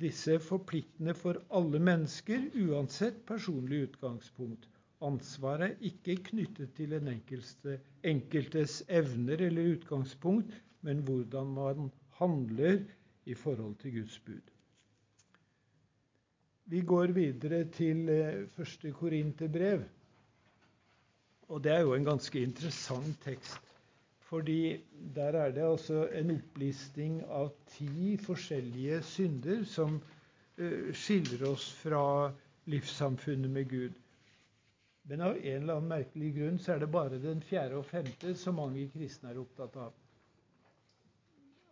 [0.00, 4.68] disse forpliktende for alle mennesker, uansett personlig utgangspunkt.
[5.04, 12.80] Ansvaret er ikke knyttet til den enkelte, enkeltes evner eller utgangspunkt, men hvordan man handler
[13.24, 14.55] i forhold til Guds bud.
[16.68, 19.84] Vi går videre til eh, første Korinterbrev.
[21.48, 23.60] Og det er jo en ganske interessant tekst.
[24.26, 24.80] Fordi
[25.14, 30.00] der er det altså en opplisting av ti forskjellige synder som
[30.58, 32.32] uh, skiller oss fra
[32.66, 34.00] livssamfunnet med Gud.
[35.06, 38.34] Men av en eller annen merkelig grunn så er det bare den fjerde og femte
[38.34, 39.94] som mange kristne er opptatt av.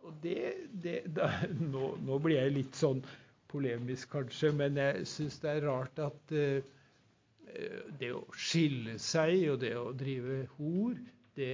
[0.07, 3.03] Og det, det da, nå, nå, blir jeg litt sånn
[3.51, 6.73] polemisk, kanskje, men jeg syns det er rart at uh,
[7.99, 10.97] det å skille seg og det å drive hor,
[11.35, 11.51] det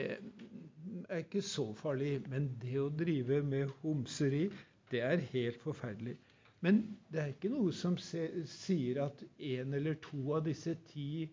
[1.10, 2.20] er ikke så farlig.
[2.32, 4.46] Men det å drive med homseri,
[4.92, 6.16] det er helt forferdelig.
[6.62, 11.26] Men det er ikke noe som sier at en eller to av disse ti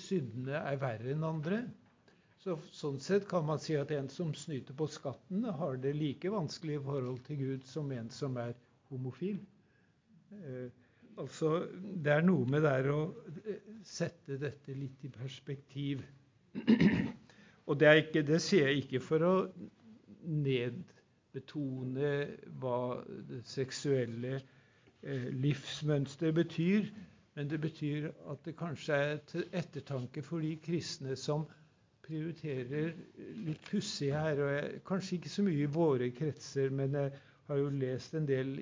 [0.00, 1.60] syndene er verre enn andre.
[2.42, 6.32] Så, sånn sett kan man si at en som snyter på skatten, har det like
[6.32, 8.52] vanskelig i forhold til Gud som en som er
[8.90, 9.38] homofil.
[10.42, 10.72] Eh,
[11.16, 11.68] Altså,
[12.04, 13.02] det er noe med det å
[13.46, 16.02] eh, sette dette litt i perspektiv.
[17.68, 19.34] Og det, ikke, det, sier jeg ikke for å
[20.44, 22.10] nedbetone
[22.60, 22.78] hva
[23.30, 26.90] det seksuelle eh, livsmønsteret betyr,
[27.38, 31.46] men det betyr at det kanskje er til ettertanke for de kristne som
[32.04, 32.90] prioriterer
[33.46, 34.42] litt pussig her.
[34.42, 37.14] og jeg, Kanskje ikke så mye i våre kretser, men jeg
[37.48, 38.54] har jo lest en del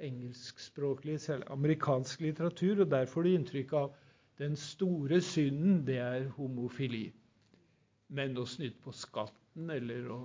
[0.00, 3.90] engelskspråklig, selv amerikansk litteratur, og der får du inntrykk av
[4.40, 7.10] den store synden, det er homofili.
[8.08, 10.20] Men å snyte på skatten, eller å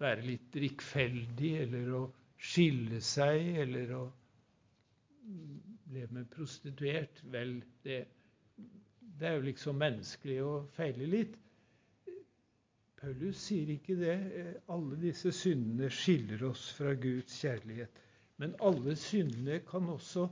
[0.00, 2.04] være litt drikkfeldig, eller å
[2.38, 4.04] skille seg, eller å
[5.92, 8.06] leve med prostituert, vel, det,
[9.18, 11.36] det er jo liksom menneskelig å feile litt.
[12.98, 14.16] Paulus sier ikke det.
[14.74, 18.00] Alle disse syndene skiller oss fra Guds kjærlighet.
[18.42, 20.26] Men alle syndene kan også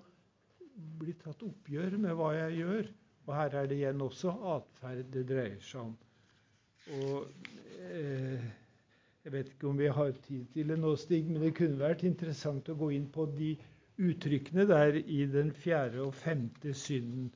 [1.00, 2.90] bli tatt oppgjør med hva jeg gjør.
[3.26, 5.94] Og her er det igjen også atferd det dreier seg om.
[7.00, 7.48] Og
[7.90, 8.44] eh,
[9.26, 12.04] Jeg vet ikke om vi har tid til det nå, Stig, men det kunne vært
[12.06, 13.56] interessant å gå inn på de
[14.06, 17.32] uttrykkene der i den fjerde og femte synden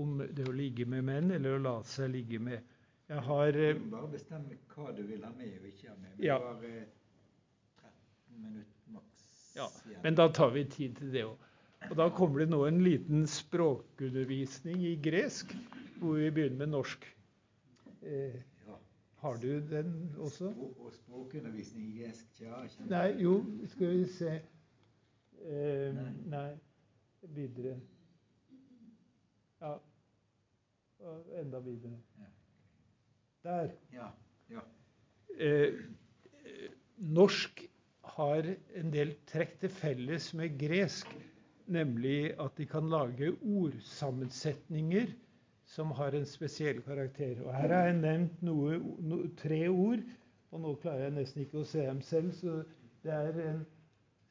[0.00, 2.73] om det å ligge med menn eller å la seg ligge med
[3.08, 6.14] jeg har Du må bare bestemme hva du vil ha med og ikke ha med.
[6.18, 6.38] Vi ja.
[6.40, 9.66] har 13 minutter maks ja,
[10.02, 11.50] Men da tar vi tid til det òg.
[11.90, 15.52] Og da kommer det nå en liten språkundervisning i gresk,
[16.00, 17.04] hvor vi begynner med norsk.
[18.02, 18.78] Eh, ja.
[19.20, 20.48] Har du den også?
[20.80, 22.40] Og språkundervisning i gresk?
[22.40, 23.34] Ja, Nei, jo,
[23.68, 26.08] skal vi se eh, nei.
[26.32, 26.46] nei.
[27.36, 27.76] Videre.
[29.60, 29.76] Ja.
[31.40, 31.98] enda videre.
[32.18, 32.33] Ja.
[33.44, 33.72] Der.
[33.92, 34.08] Ja,
[34.48, 34.62] ja.
[35.36, 35.74] Eh,
[36.96, 37.60] norsk
[38.14, 38.46] har
[38.78, 41.10] en del trekk til felles med gresk,
[41.66, 45.12] nemlig at de kan lage ordsammensetninger
[45.74, 47.40] som har en spesiell karakter.
[47.44, 50.04] Og Her har jeg nevnt noe, no, tre ord,
[50.52, 52.32] og nå klarer jeg nesten ikke å se dem selv.
[52.40, 52.62] så
[53.04, 53.64] det er en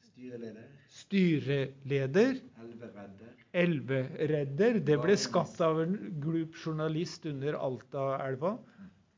[0.04, 0.66] Styreleder.
[0.94, 2.36] Styreleder.
[2.62, 3.30] Elveredder.
[3.52, 4.78] Elveredder.
[4.86, 8.52] Det ble skapt av en glup journalist under Alta-elva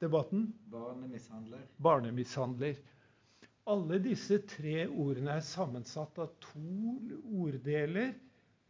[0.01, 0.53] debatten?
[0.73, 1.65] Barnemishandler.
[1.77, 2.77] Barnemishandler.
[3.67, 6.93] Alle disse tre ordene er sammensatt av to
[7.43, 8.13] orddeler,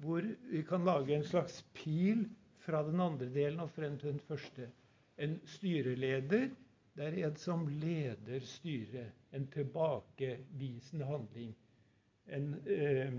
[0.00, 2.24] hvor vi kan lage en slags pil
[2.64, 4.70] fra den andre delen og frem til den første.
[5.20, 6.48] En styreleder
[6.96, 9.12] det er en som leder styret.
[9.36, 11.52] En tilbakevisende handling.
[12.32, 13.18] En eh,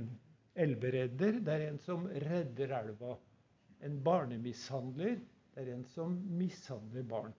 [0.58, 3.18] elveredder det er en som redder elva.
[3.86, 5.20] En barnemishandler
[5.54, 7.38] det er en som mishandler barn.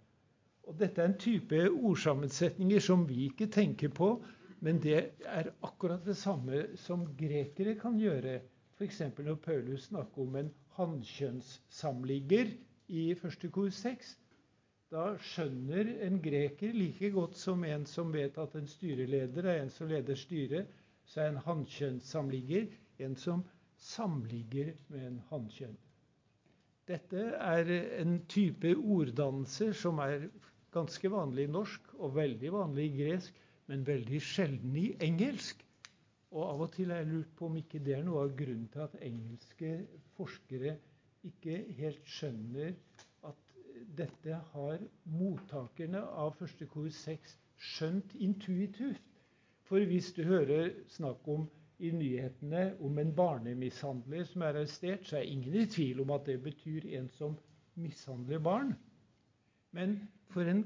[0.68, 4.09] Og Dette er en type ordsammensetninger som vi ikke tenker på,
[4.61, 8.35] men det er akkurat det samme som grekere kan gjøre.
[8.76, 9.00] F.eks.
[9.16, 12.52] når Paulus snakker om en hannkjønnssamligger
[12.88, 13.46] i 1.
[13.54, 14.11] kor 6.
[14.92, 19.72] Da skjønner en greker like godt som en som vet at en styreleder er en
[19.72, 20.68] som leder styret,
[21.09, 23.44] så er en hannkjønnssamligger en som
[23.78, 25.76] samligger med en hannkjønn.
[26.88, 27.68] Dette er
[28.00, 30.28] en type orddannelser som er
[30.74, 33.38] Ganske vanlig i norsk og veldig vanlig i gresk,
[33.68, 35.64] men veldig sjelden i engelsk.
[36.34, 38.68] Og av og til har jeg lurt på om ikke det er noe av grunnen
[38.72, 39.70] til at engelske
[40.18, 40.74] forskere
[41.28, 42.74] ikke helt skjønner
[43.30, 43.54] at
[43.96, 47.36] dette har mottakerne av første kor 6
[47.70, 49.00] skjønt intuitivt.
[49.68, 51.48] For hvis du hører snakk om
[51.78, 56.26] i nyhetene om en barnemishandler som er arrestert, så er ingen i tvil om at
[56.28, 57.36] det betyr en som
[57.78, 58.72] mishandler barn.
[59.79, 59.99] Men
[60.35, 60.64] for en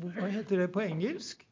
[0.00, 1.44] Hva heter det på engelsk?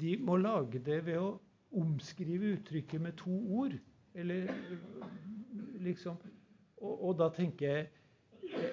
[0.00, 1.34] De må lage det ved å
[1.74, 3.74] omskrive uttrykket med to ord.
[4.14, 4.50] Eller
[5.82, 6.16] liksom
[6.76, 7.90] Og, og, da tenker jeg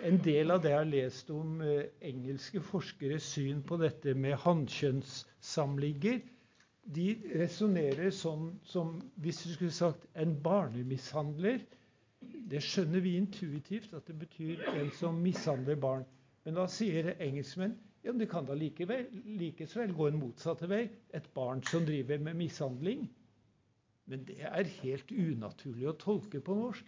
[0.06, 4.36] En del av det jeg har lest om eh, engelske forskeres syn på dette med
[4.44, 6.20] hannkjønnssamligger,
[6.98, 7.06] de
[7.39, 11.64] resonnerer sånn som hvis du skulle sagt en barnemishandler.
[12.52, 16.06] Det skjønner vi intuitivt at det betyr en som mishandler barn.
[16.46, 19.06] Men da sier engelskmenn ja, det kan da likevel,
[19.38, 20.88] likevel gå en motsatte vei.
[21.14, 23.06] Et barn som driver med mishandling.
[24.10, 26.88] Men det er helt unaturlig å tolke på norsk.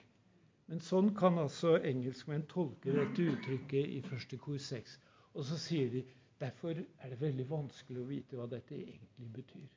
[0.72, 4.98] Men sånn kan altså engelskmenn tolke dette uttrykket i første kor 6.
[5.38, 6.02] Og så sier de
[6.42, 9.68] derfor er det veldig vanskelig å vite hva dette egentlig betyr.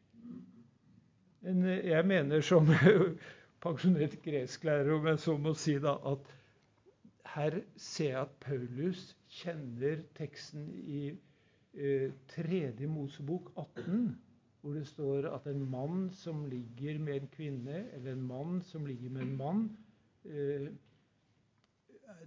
[1.44, 2.70] Men eh, jeg mener som
[3.64, 6.32] pensjonert gresklærer, om jeg så må si, da, at
[7.36, 14.06] her ser jeg at Paulus kjenner teksten i eh, tredje Mosebok 18,
[14.60, 18.86] hvor det står at en mann som ligger med en kvinne, eller en mann som
[18.88, 19.66] ligger med en mann,
[20.24, 20.70] eh,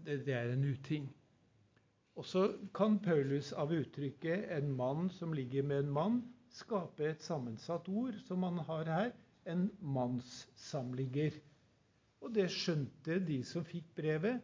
[0.05, 1.10] det, det, er en uting.
[2.16, 2.45] Og så
[2.76, 8.14] kan Paulus av uttrykket 'en mann som ligger med en mann' skape et sammensatt ord,
[8.28, 9.12] som man har her
[9.45, 11.32] en mannssamligger.
[12.22, 14.41] Og det skjønte de som fikk brevet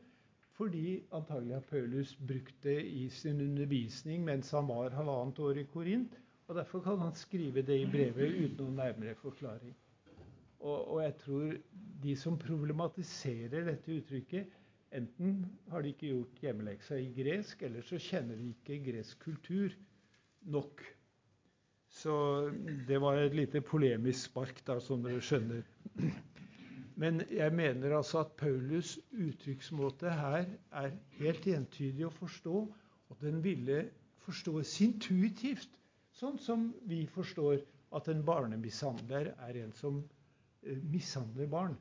[0.55, 5.65] fordi antagelig har Paulus brukt det i sin undervisning mens han var halvannet år i
[5.71, 6.15] Korint.
[6.47, 9.73] Og derfor kan han skrive det i brevet uten noen nærmere forklaring.
[10.59, 11.55] Og, og, jeg tror
[12.03, 14.53] de som problematiserer dette uttrykket,
[14.95, 19.73] enten har de ikke gjort hjemmeleksa i gresk, eller så kjenner de ikke gresk kultur
[20.41, 20.85] nok.
[21.95, 22.15] Så
[22.87, 25.65] det var et lite polemisk spark, da, som dere skjønner.
[26.95, 32.61] Men jeg mener altså at Paulus' uttrykksmåte her er helt entydig å forstå,
[33.09, 33.89] og den ville
[34.25, 35.69] forstås intuitivt,
[36.15, 37.57] sånn som vi forstår
[37.99, 39.97] at en barnemishandler er en som
[40.63, 41.75] eh, mishandler barn.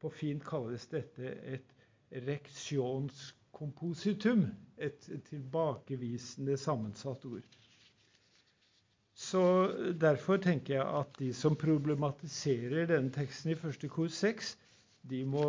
[0.00, 1.68] På fint kalles dette et
[2.28, 4.44] reksjonskompositum,
[4.76, 7.44] et tilbakevisende sammensatt ord.
[9.20, 9.42] Så
[10.00, 14.54] Derfor tenker jeg at de som problematiserer denne teksten i første kor 6,
[15.10, 15.44] de må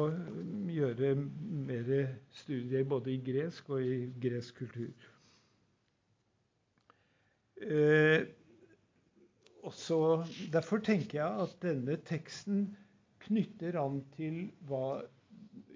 [0.71, 1.91] gjøre mer
[2.41, 5.07] studier både i gresk og i gresk kultur.
[7.61, 8.27] Eh,
[9.63, 9.99] også,
[10.53, 12.63] derfor tenker jeg at denne teksten
[13.27, 15.01] knytter an til hva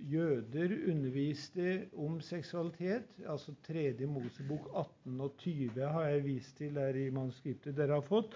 [0.06, 3.08] jøder underviste om seksualitet.
[3.28, 3.94] Altså 3.
[4.08, 8.36] Mosebok 18 og 20 har jeg vist til der i manuskriptet dere har fått.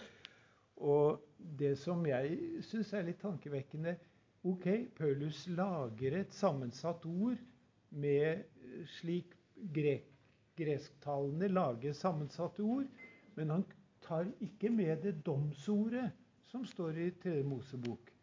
[0.80, 1.20] Og
[1.59, 3.97] det som jeg syns er litt tankevekkende
[4.47, 4.65] Ok,
[4.95, 7.41] Paulus lager et sammensatt ord
[7.91, 8.45] med
[8.88, 9.34] slik
[9.76, 10.05] grek,
[10.55, 12.88] gresktalende lager sammensatte ord,
[13.36, 13.65] men han
[14.05, 16.07] tar ikke med det domsordet
[16.47, 17.41] som står i 3.
[17.43, 18.13] Mosebok.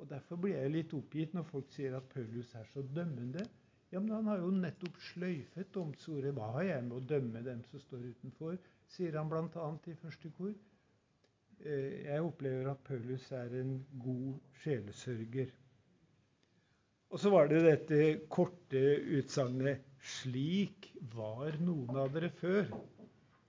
[0.00, 3.44] Og Derfor blir jeg litt oppgitt når folk sier at Paulus er så dømmende.
[3.92, 6.32] Ja, men han har jo nettopp sløyfet domsordet.
[6.36, 8.56] Hva har jeg med å dømme dem som står utenfor?
[8.90, 9.66] sier han bl.a.
[9.86, 10.54] i første kor.
[11.60, 15.52] Eh, jeg opplever at Paulus er en god sjelesørger.
[17.10, 18.82] Og så var det dette korte
[19.18, 22.70] utsagnet 'Slik var noen av dere før'.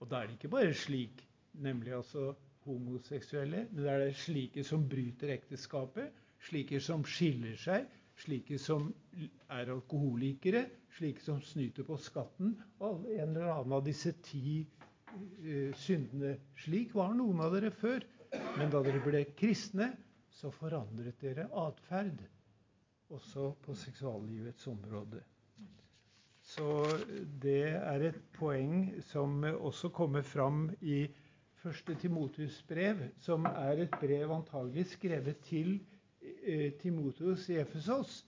[0.02, 1.22] Og da er det ikke bare slik,
[1.54, 2.34] nemlig altså
[2.66, 6.10] homoseksuelle, men det er det slike som bryter ekteskapet,
[6.48, 7.88] slike som skiller seg,
[8.22, 8.90] slike som
[9.52, 10.66] er alkoholikere,
[10.98, 16.36] slike som snyter på skatten, og en eller annen av disse ti uh, syndene.
[16.64, 18.06] Slik var noen av dere før.
[18.56, 19.90] Men da dere ble kristne,
[20.32, 22.22] så forandret dere atferd.
[23.12, 25.20] Også på seksuallivets område.
[26.52, 26.68] Så
[27.44, 31.04] det er et poeng som også kommer fram i
[31.62, 35.91] første Timotus brev, som er et brev antagelig skrevet til Eh,
[36.82, 38.26] Timoteus i Efesos.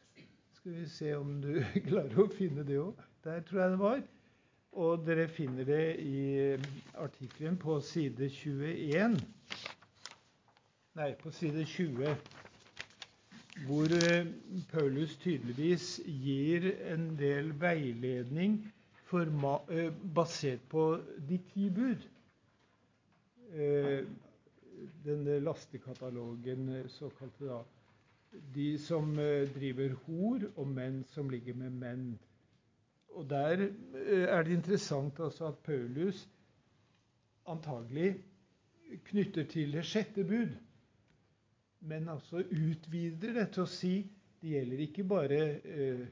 [0.53, 2.99] Skal vi se om du klarer å finne det òg.
[3.25, 4.03] Der tror jeg det var.
[4.83, 6.67] Og dere finner det i eh,
[7.01, 9.17] artikkelen på side 21.
[10.97, 12.13] Nei, på side 20.
[13.67, 14.29] Hvor eh,
[14.71, 18.59] Paulus tydeligvis gir en del veiledning
[20.17, 20.87] basert på
[21.29, 22.01] de ti bud.
[25.05, 27.59] Denne lastekatalogen, såkalte da
[28.55, 32.05] de som eh, driver hor, og menn som ligger med menn.
[33.13, 36.27] Og Der eh, er det interessant altså at Paulus
[37.45, 38.15] antagelig
[39.05, 40.53] knytter til det sjette bud,
[41.79, 43.95] men altså utvider det til å si
[44.43, 46.05] det gjelder ikke bare eh,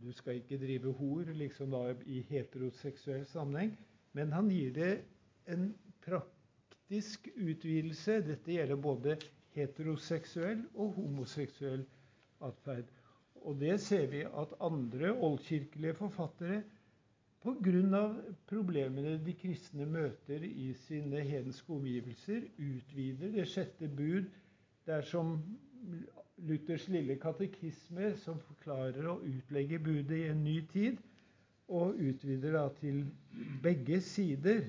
[0.00, 3.74] Du skal ikke drive hor liksom da i heteroseksuell sammenheng,
[4.16, 4.92] men han gir det
[5.52, 5.66] en
[6.02, 8.16] praktisk utvidelse.
[8.24, 9.18] Dette gjelder både
[9.56, 11.84] heteroseksuell og homoseksuell
[12.44, 12.88] atferd.
[13.46, 16.62] Og det ser vi at andre oldkirkelige forfattere
[17.42, 18.02] pga.
[18.50, 24.24] problemene de kristne møter i sine hedenske omgivelser, utvider det sjette bud.
[24.86, 25.36] Det er som
[26.38, 30.96] Luthers lille katekisme som forklarer og utlegger budet i en ny tid,
[31.68, 33.04] og utvider da til
[33.62, 34.62] begge sider.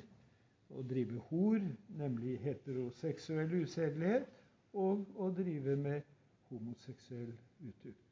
[0.69, 1.57] Å drive hor,
[1.97, 4.27] nemlig heteroseksuell usedelighet,
[4.73, 6.05] og å drive med
[6.49, 7.31] homoseksuell
[7.65, 8.05] utukt.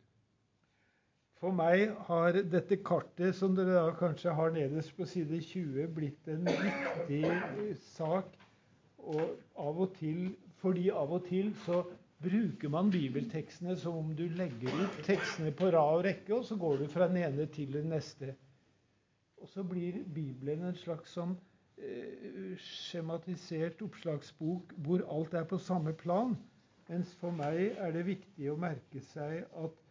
[1.37, 6.29] For meg har dette kartet, som dere da kanskje har nederst på side 20, blitt
[6.33, 8.31] en viktig sak.
[8.97, 10.31] Og av og til,
[10.61, 11.83] fordi av og til så
[12.23, 16.57] bruker man bibeltekstene som om du legger ut tekstene på rad og rekke, og så
[16.57, 18.33] går du fra den ene til den neste.
[19.37, 21.56] Og så blir Bibelen en slags sånn eh,
[22.57, 26.37] skjematisert oppslagsbok hvor alt er på samme plan.
[26.89, 29.83] Mens for meg er det viktig å merke seg at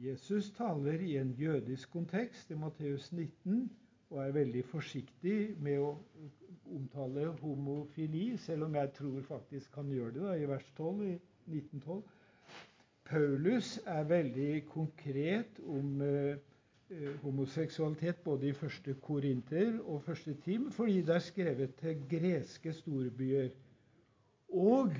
[0.00, 3.66] Jesus taler i en jødisk kontekst i Matteus 19
[4.10, 5.90] og er veldig forsiktig med å
[6.74, 11.12] omtale homofili, selv om jeg tror faktisk han gjør det da, i vers 12 i
[11.50, 12.00] 1912.
[13.10, 16.49] Paulus er veldig konkret om eh, eh,
[17.22, 23.50] homoseksualitet både i første Korinter og første Tim, fordi det er skrevet til greske storbyer.
[24.50, 24.94] Og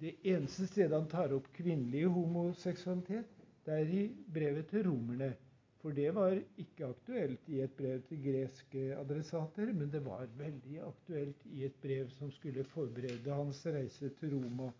[0.00, 3.30] det eneste stedet han tar opp kvinnelig homoseksualitet,
[3.66, 5.32] det er i brevet til romerne.
[5.82, 10.78] For det var ikke aktuelt i et brev til greske adressater, men det var veldig
[10.86, 14.70] aktuelt i et brev som skulle forberede hans reise til Roma.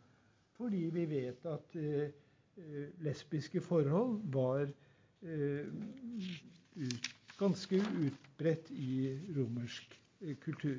[0.55, 2.15] Fordi vi vet at eh,
[2.57, 4.92] eh lesbiske forhold var eh,
[5.23, 10.79] ut, ganske utbredt i romersk eh, kultur.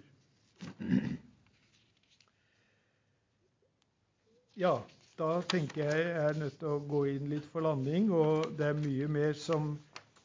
[4.56, 4.76] Ja,
[5.18, 8.12] da tenker jeg jeg er nødt til å gå inn litt for landing.
[8.14, 9.72] Og det er mye mer som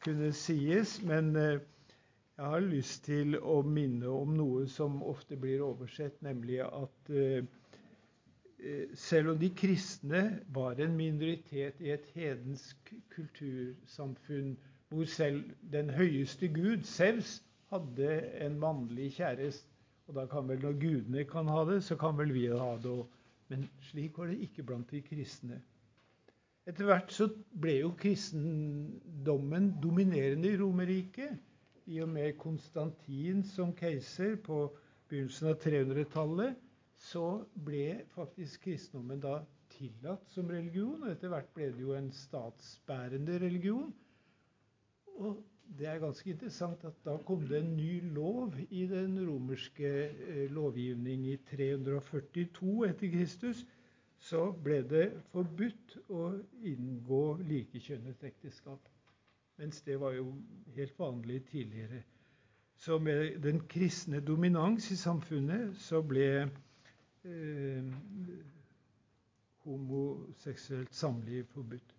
[0.04, 0.98] kunne sies.
[1.08, 1.60] Men eh,
[2.38, 7.40] jeg har lyst til å minne om noe som ofte blir oversett, nemlig at eh,
[7.40, 7.46] eh,
[8.94, 10.22] selv om de kristne
[10.54, 14.56] var en minoritet i et hedensk kultursamfunn,
[14.88, 17.38] hvor selv den høyeste gud, Sevs,
[17.70, 19.68] hadde en mannlig kjæreste,
[20.08, 22.90] og da kan vel når gudene kan ha det, så kan vel vi ha det
[22.90, 23.04] òg.
[23.48, 25.60] Men slik var det ikke blant de kristne.
[26.68, 27.28] Etter hvert så
[27.60, 31.36] ble jo kristendommen dominerende i Romerriket.
[31.88, 34.66] I og med Konstantin som keiser på
[35.08, 36.58] begynnelsen av 300-tallet,
[36.98, 39.38] så ble faktisk kristendommen da
[39.72, 41.02] tillatt som religion.
[41.04, 43.92] Og etter hvert ble det jo en statsbærende religion.
[45.18, 45.38] Og
[45.78, 50.44] det er ganske interessant at da kom det en ny lov i den romerske eh,
[50.50, 53.64] lovgivning i 342 etter Kristus.
[54.18, 56.32] Så ble det forbudt å
[56.66, 58.88] inngå likekjønnet ekteskap.
[59.58, 60.32] Mens det var jo
[60.74, 62.02] helt vanlig tidligere.
[62.78, 66.48] Så med den kristne dominans i samfunnet så ble
[67.24, 67.84] eh,
[69.64, 71.94] homoseksuelt samliv forbudt.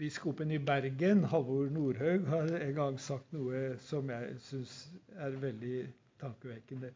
[0.00, 4.76] Biskopen i Bergen, Halvor Nordhaug, har en gang sagt noe som jeg syns
[5.20, 5.80] er veldig
[6.22, 6.88] tankevekkende.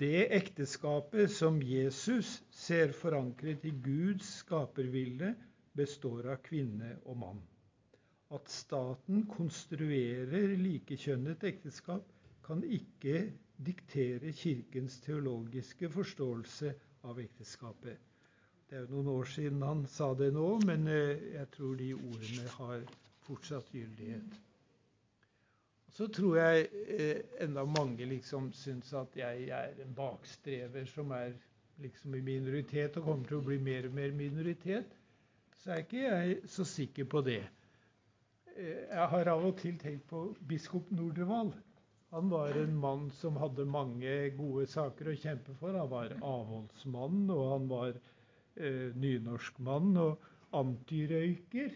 [0.00, 5.34] Det ekteskapet som Jesus ser forankret i Guds skapervilje,
[5.76, 7.42] består av kvinne og mann.
[8.32, 12.08] At staten konstruerer likekjønnet ekteskap,
[12.46, 13.26] kan ikke
[13.56, 16.74] diktere Kirkens teologiske forståelse
[17.04, 18.00] av ekteskapet.
[18.68, 21.92] Det er jo noen år siden han sa det nå, men eh, jeg tror de
[21.94, 22.84] ordene har
[23.26, 24.38] fortsatt gyldighet.
[25.94, 31.36] Så tror jeg eh, enda mange liksom syns at jeg er en bakstrever som er
[31.82, 34.96] liksom i minoritet og kommer til å bli mer og mer minoritet.
[35.60, 37.44] Så er ikke jeg så sikker på det.
[38.56, 41.54] Eh, jeg har av og til tenkt på biskop Nordervall.
[42.14, 45.74] Han var en mann som hadde mange gode saker å kjempe for.
[45.74, 51.74] Han var avholdsmann, og han var eh, nynorskmann og antirøyker.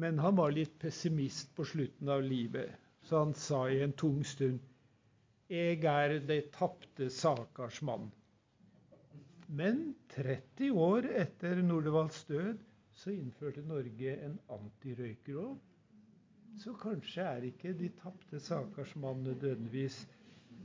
[0.00, 2.72] Men han var litt pessimist på slutten av livet,
[3.04, 4.64] så han sa i en tung stund
[5.52, 8.06] Eg er de tapte sakars mann.
[9.52, 12.64] Men 30 år etter Nordevalds død
[12.96, 15.58] så innførte Norge en antirøykerlov.
[16.58, 20.08] Så kanskje er ikke de tapte sakars mann nødvendigvis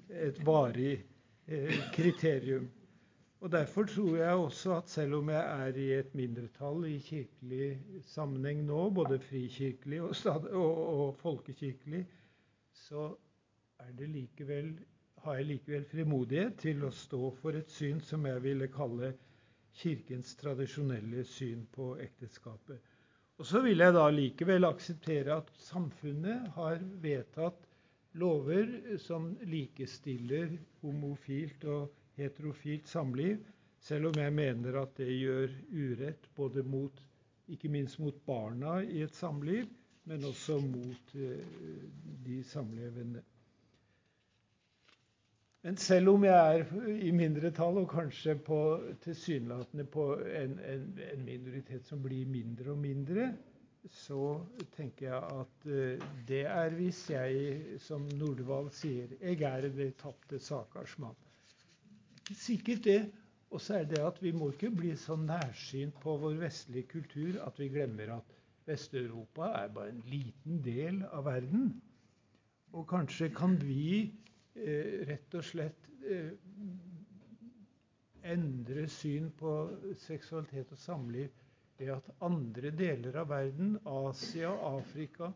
[0.10, 1.06] et varig
[1.48, 2.68] eh, kriterium.
[3.40, 7.82] Og Derfor tror jeg også at selv om jeg er i et mindretall i kirkelig
[8.06, 10.16] sammenheng nå, både frikirkelig og,
[10.52, 12.06] og, og folkekirkelig,
[12.74, 13.16] så
[14.00, 14.80] likevel,
[15.18, 19.14] har jeg likevel frimodighet til å stå for et syn som jeg ville kalle
[19.78, 22.82] Kirkens tradisjonelle syn på ekteskapet.
[23.38, 27.68] Og Så vil jeg da likevel akseptere at samfunnet har vedtatt
[28.18, 33.44] lover som likestiller homofilt og heterofilt samliv,
[33.78, 36.98] selv om jeg mener at det gjør urett både mot,
[37.48, 39.70] ikke minst mot barna i et samliv,
[40.10, 41.86] men også mot eh,
[42.26, 43.22] de samlevende.
[45.68, 48.38] Men selv om jeg er i mindretall, og kanskje
[49.04, 53.26] tilsynelatende på en, en, en, minoritet som blir mindre og mindre,
[53.92, 54.38] så
[54.78, 60.40] tenker jeg at uh, det er hvis jeg, som Nordvald sier, jeg er det tapte
[60.40, 61.18] sakers mann.
[62.32, 63.02] Sikkert det.
[63.52, 67.42] Og så er det at vi må ikke bli så nærsynt på vår vestlige kultur
[67.44, 68.32] at vi glemmer at
[68.72, 71.74] Vest-Europa er bare en liten del av verden.
[72.72, 74.27] Og kanskje kan vi Eh,
[75.08, 76.32] rett og slett eh,
[78.28, 79.52] endre syn på
[80.02, 81.44] seksualitet og samliv
[81.78, 85.30] ved at andre deler av verden, Asia, Afrika,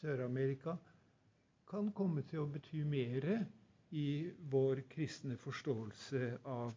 [0.00, 0.76] Sør-Amerika,
[1.70, 3.26] kan komme til å bety mer
[3.90, 6.72] i vår kristne forståelse av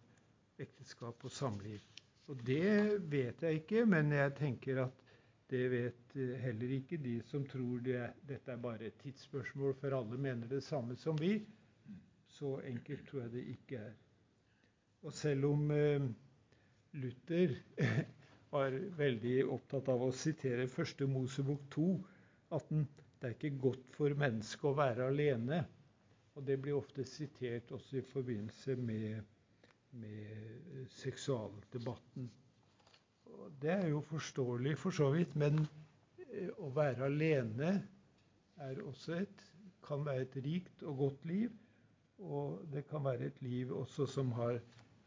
[0.61, 1.81] ekteskap og samliv.
[2.31, 5.01] Og det vet jeg ikke, men jeg tenker at
[5.53, 10.17] det vet heller ikke de som tror det, dette er bare et tidsspørsmål, for alle
[10.17, 11.35] mener det samme som vi.
[12.34, 13.93] Så enkelt tror jeg det ikke er.
[15.03, 16.05] Og selv om eh,
[16.97, 17.53] Luther
[18.53, 21.88] var veldig opptatt av å sitere første Mosebok 2,
[22.57, 25.63] at det er ikke godt for mennesket å være alene.
[26.34, 29.21] Og det blir ofte sitert også i forbindelse med,
[30.01, 32.29] med seksualdebatten.
[33.34, 35.61] Og det er jo forståelig for så vidt, men
[36.29, 37.75] eh, å være alene
[38.88, 39.43] også et,
[39.84, 41.51] kan være et rikt og godt liv.
[42.24, 44.59] Og det kan være et liv også som har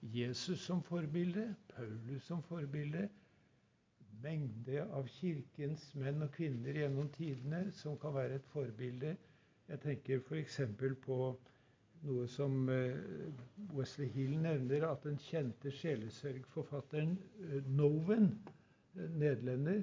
[0.03, 3.09] Jesus som forbilde, Paulus som forbilde,
[4.23, 9.17] mengde av Kirkens menn og kvinner gjennom tidene som kan være et forbilde.
[9.69, 10.61] Jeg tenker f.eks.
[11.05, 11.19] på
[12.07, 12.95] noe som eh,
[13.75, 17.17] Wesley Hill nevner, at den kjente sjelesørgforfatteren
[17.49, 18.31] eh, Noven,
[18.95, 19.83] eh, nederlender,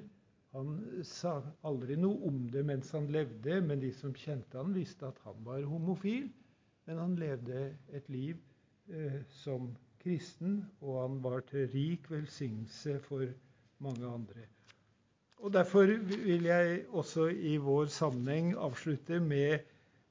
[0.54, 5.08] han sa aldri noe om det mens han levde, men de som kjente han visste
[5.08, 6.28] at han var homofil.
[6.86, 8.36] Men han levde et liv
[8.92, 9.70] eh, som
[10.04, 13.24] kristen, og han var til rik velsignelse for
[13.84, 14.44] mange andre.
[15.44, 15.86] Og Derfor
[16.26, 19.58] vil jeg også i vår sammenheng avslutte med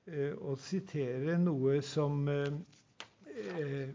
[0.06, 2.56] eh, å sitere noe som eh,
[3.58, 3.94] eh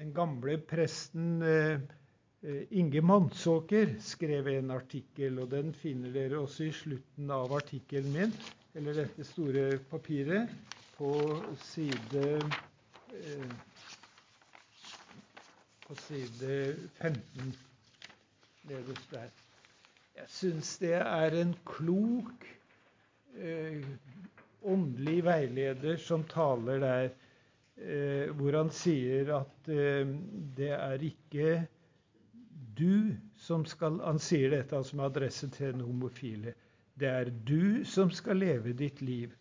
[0.00, 1.82] den gamle presten eh,
[2.74, 8.32] Inge Mannsåker skrev en artikkel, og den finner dere også i slutten av artikkelen min,
[8.74, 10.50] eller dette store papiret
[10.96, 11.12] på
[11.64, 12.24] side
[13.12, 13.54] eh,
[15.86, 17.54] På side 15
[18.68, 19.28] nederst der.
[20.16, 22.44] Jeg syns det er en klok,
[23.36, 23.84] eh,
[24.62, 27.08] åndelig veileder som taler der,
[27.76, 30.12] eh, hvor han sier at eh,
[30.56, 31.54] det er ikke
[32.78, 36.54] du som skal Han sier dette altså med adresse til den homofile.
[36.98, 39.32] Det er du som skal leve ditt liv.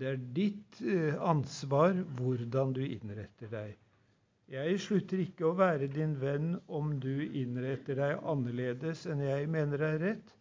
[0.00, 3.74] Det er ditt eh, ansvar hvordan du innretter deg.
[4.52, 7.12] Jeg slutter ikke å være din venn om du
[7.42, 10.32] innretter deg annerledes enn jeg mener er rett,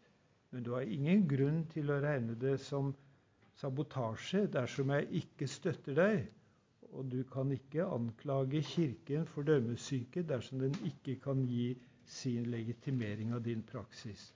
[0.51, 2.93] men du har ingen grunn til å regne det som
[3.59, 6.25] sabotasje dersom jeg ikke støtter deg,
[6.91, 11.73] og du kan ikke anklage Kirken for dømmesyke dersom den ikke kan gi
[12.07, 14.31] sin legitimering av din praksis.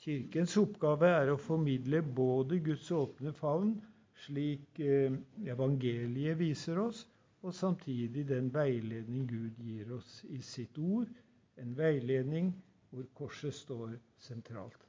[0.00, 3.74] Kirkens oppgave er å formidle både Guds åpne favn
[4.24, 5.12] slik eh,
[5.54, 7.06] evangeliet viser oss,
[7.42, 11.08] og samtidig den veiledning Gud gir oss i sitt ord.
[11.56, 12.52] En veiledning
[12.90, 14.86] hvor korset står sentralt.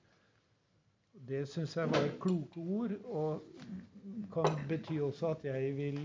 [1.27, 3.43] Det syns jeg var kloke ord, og
[4.33, 5.99] kan bety også at jeg vil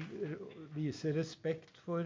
[0.74, 2.05] vise respekt for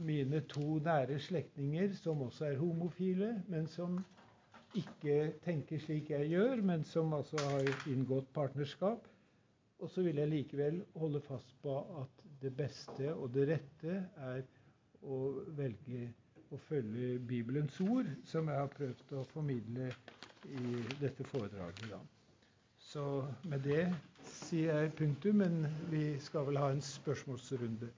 [0.00, 3.98] mine to nære slektninger, som også er homofile, men som
[4.74, 9.08] ikke tenker slik jeg gjør, men som altså har inngått partnerskap.
[9.78, 13.96] Og så vil jeg likevel holde fast på at det beste og det rette
[14.28, 14.42] er
[15.04, 15.18] å
[15.58, 16.06] velge
[16.54, 19.90] å følge Bibelens ord, som jeg har prøvd å formidle
[20.46, 21.88] i dette foredraget.
[21.90, 22.00] Da.
[22.86, 23.04] Så
[23.50, 23.82] med det
[24.30, 27.90] sier jeg punktum, men vi skal vel ha en spørsmålsrunde.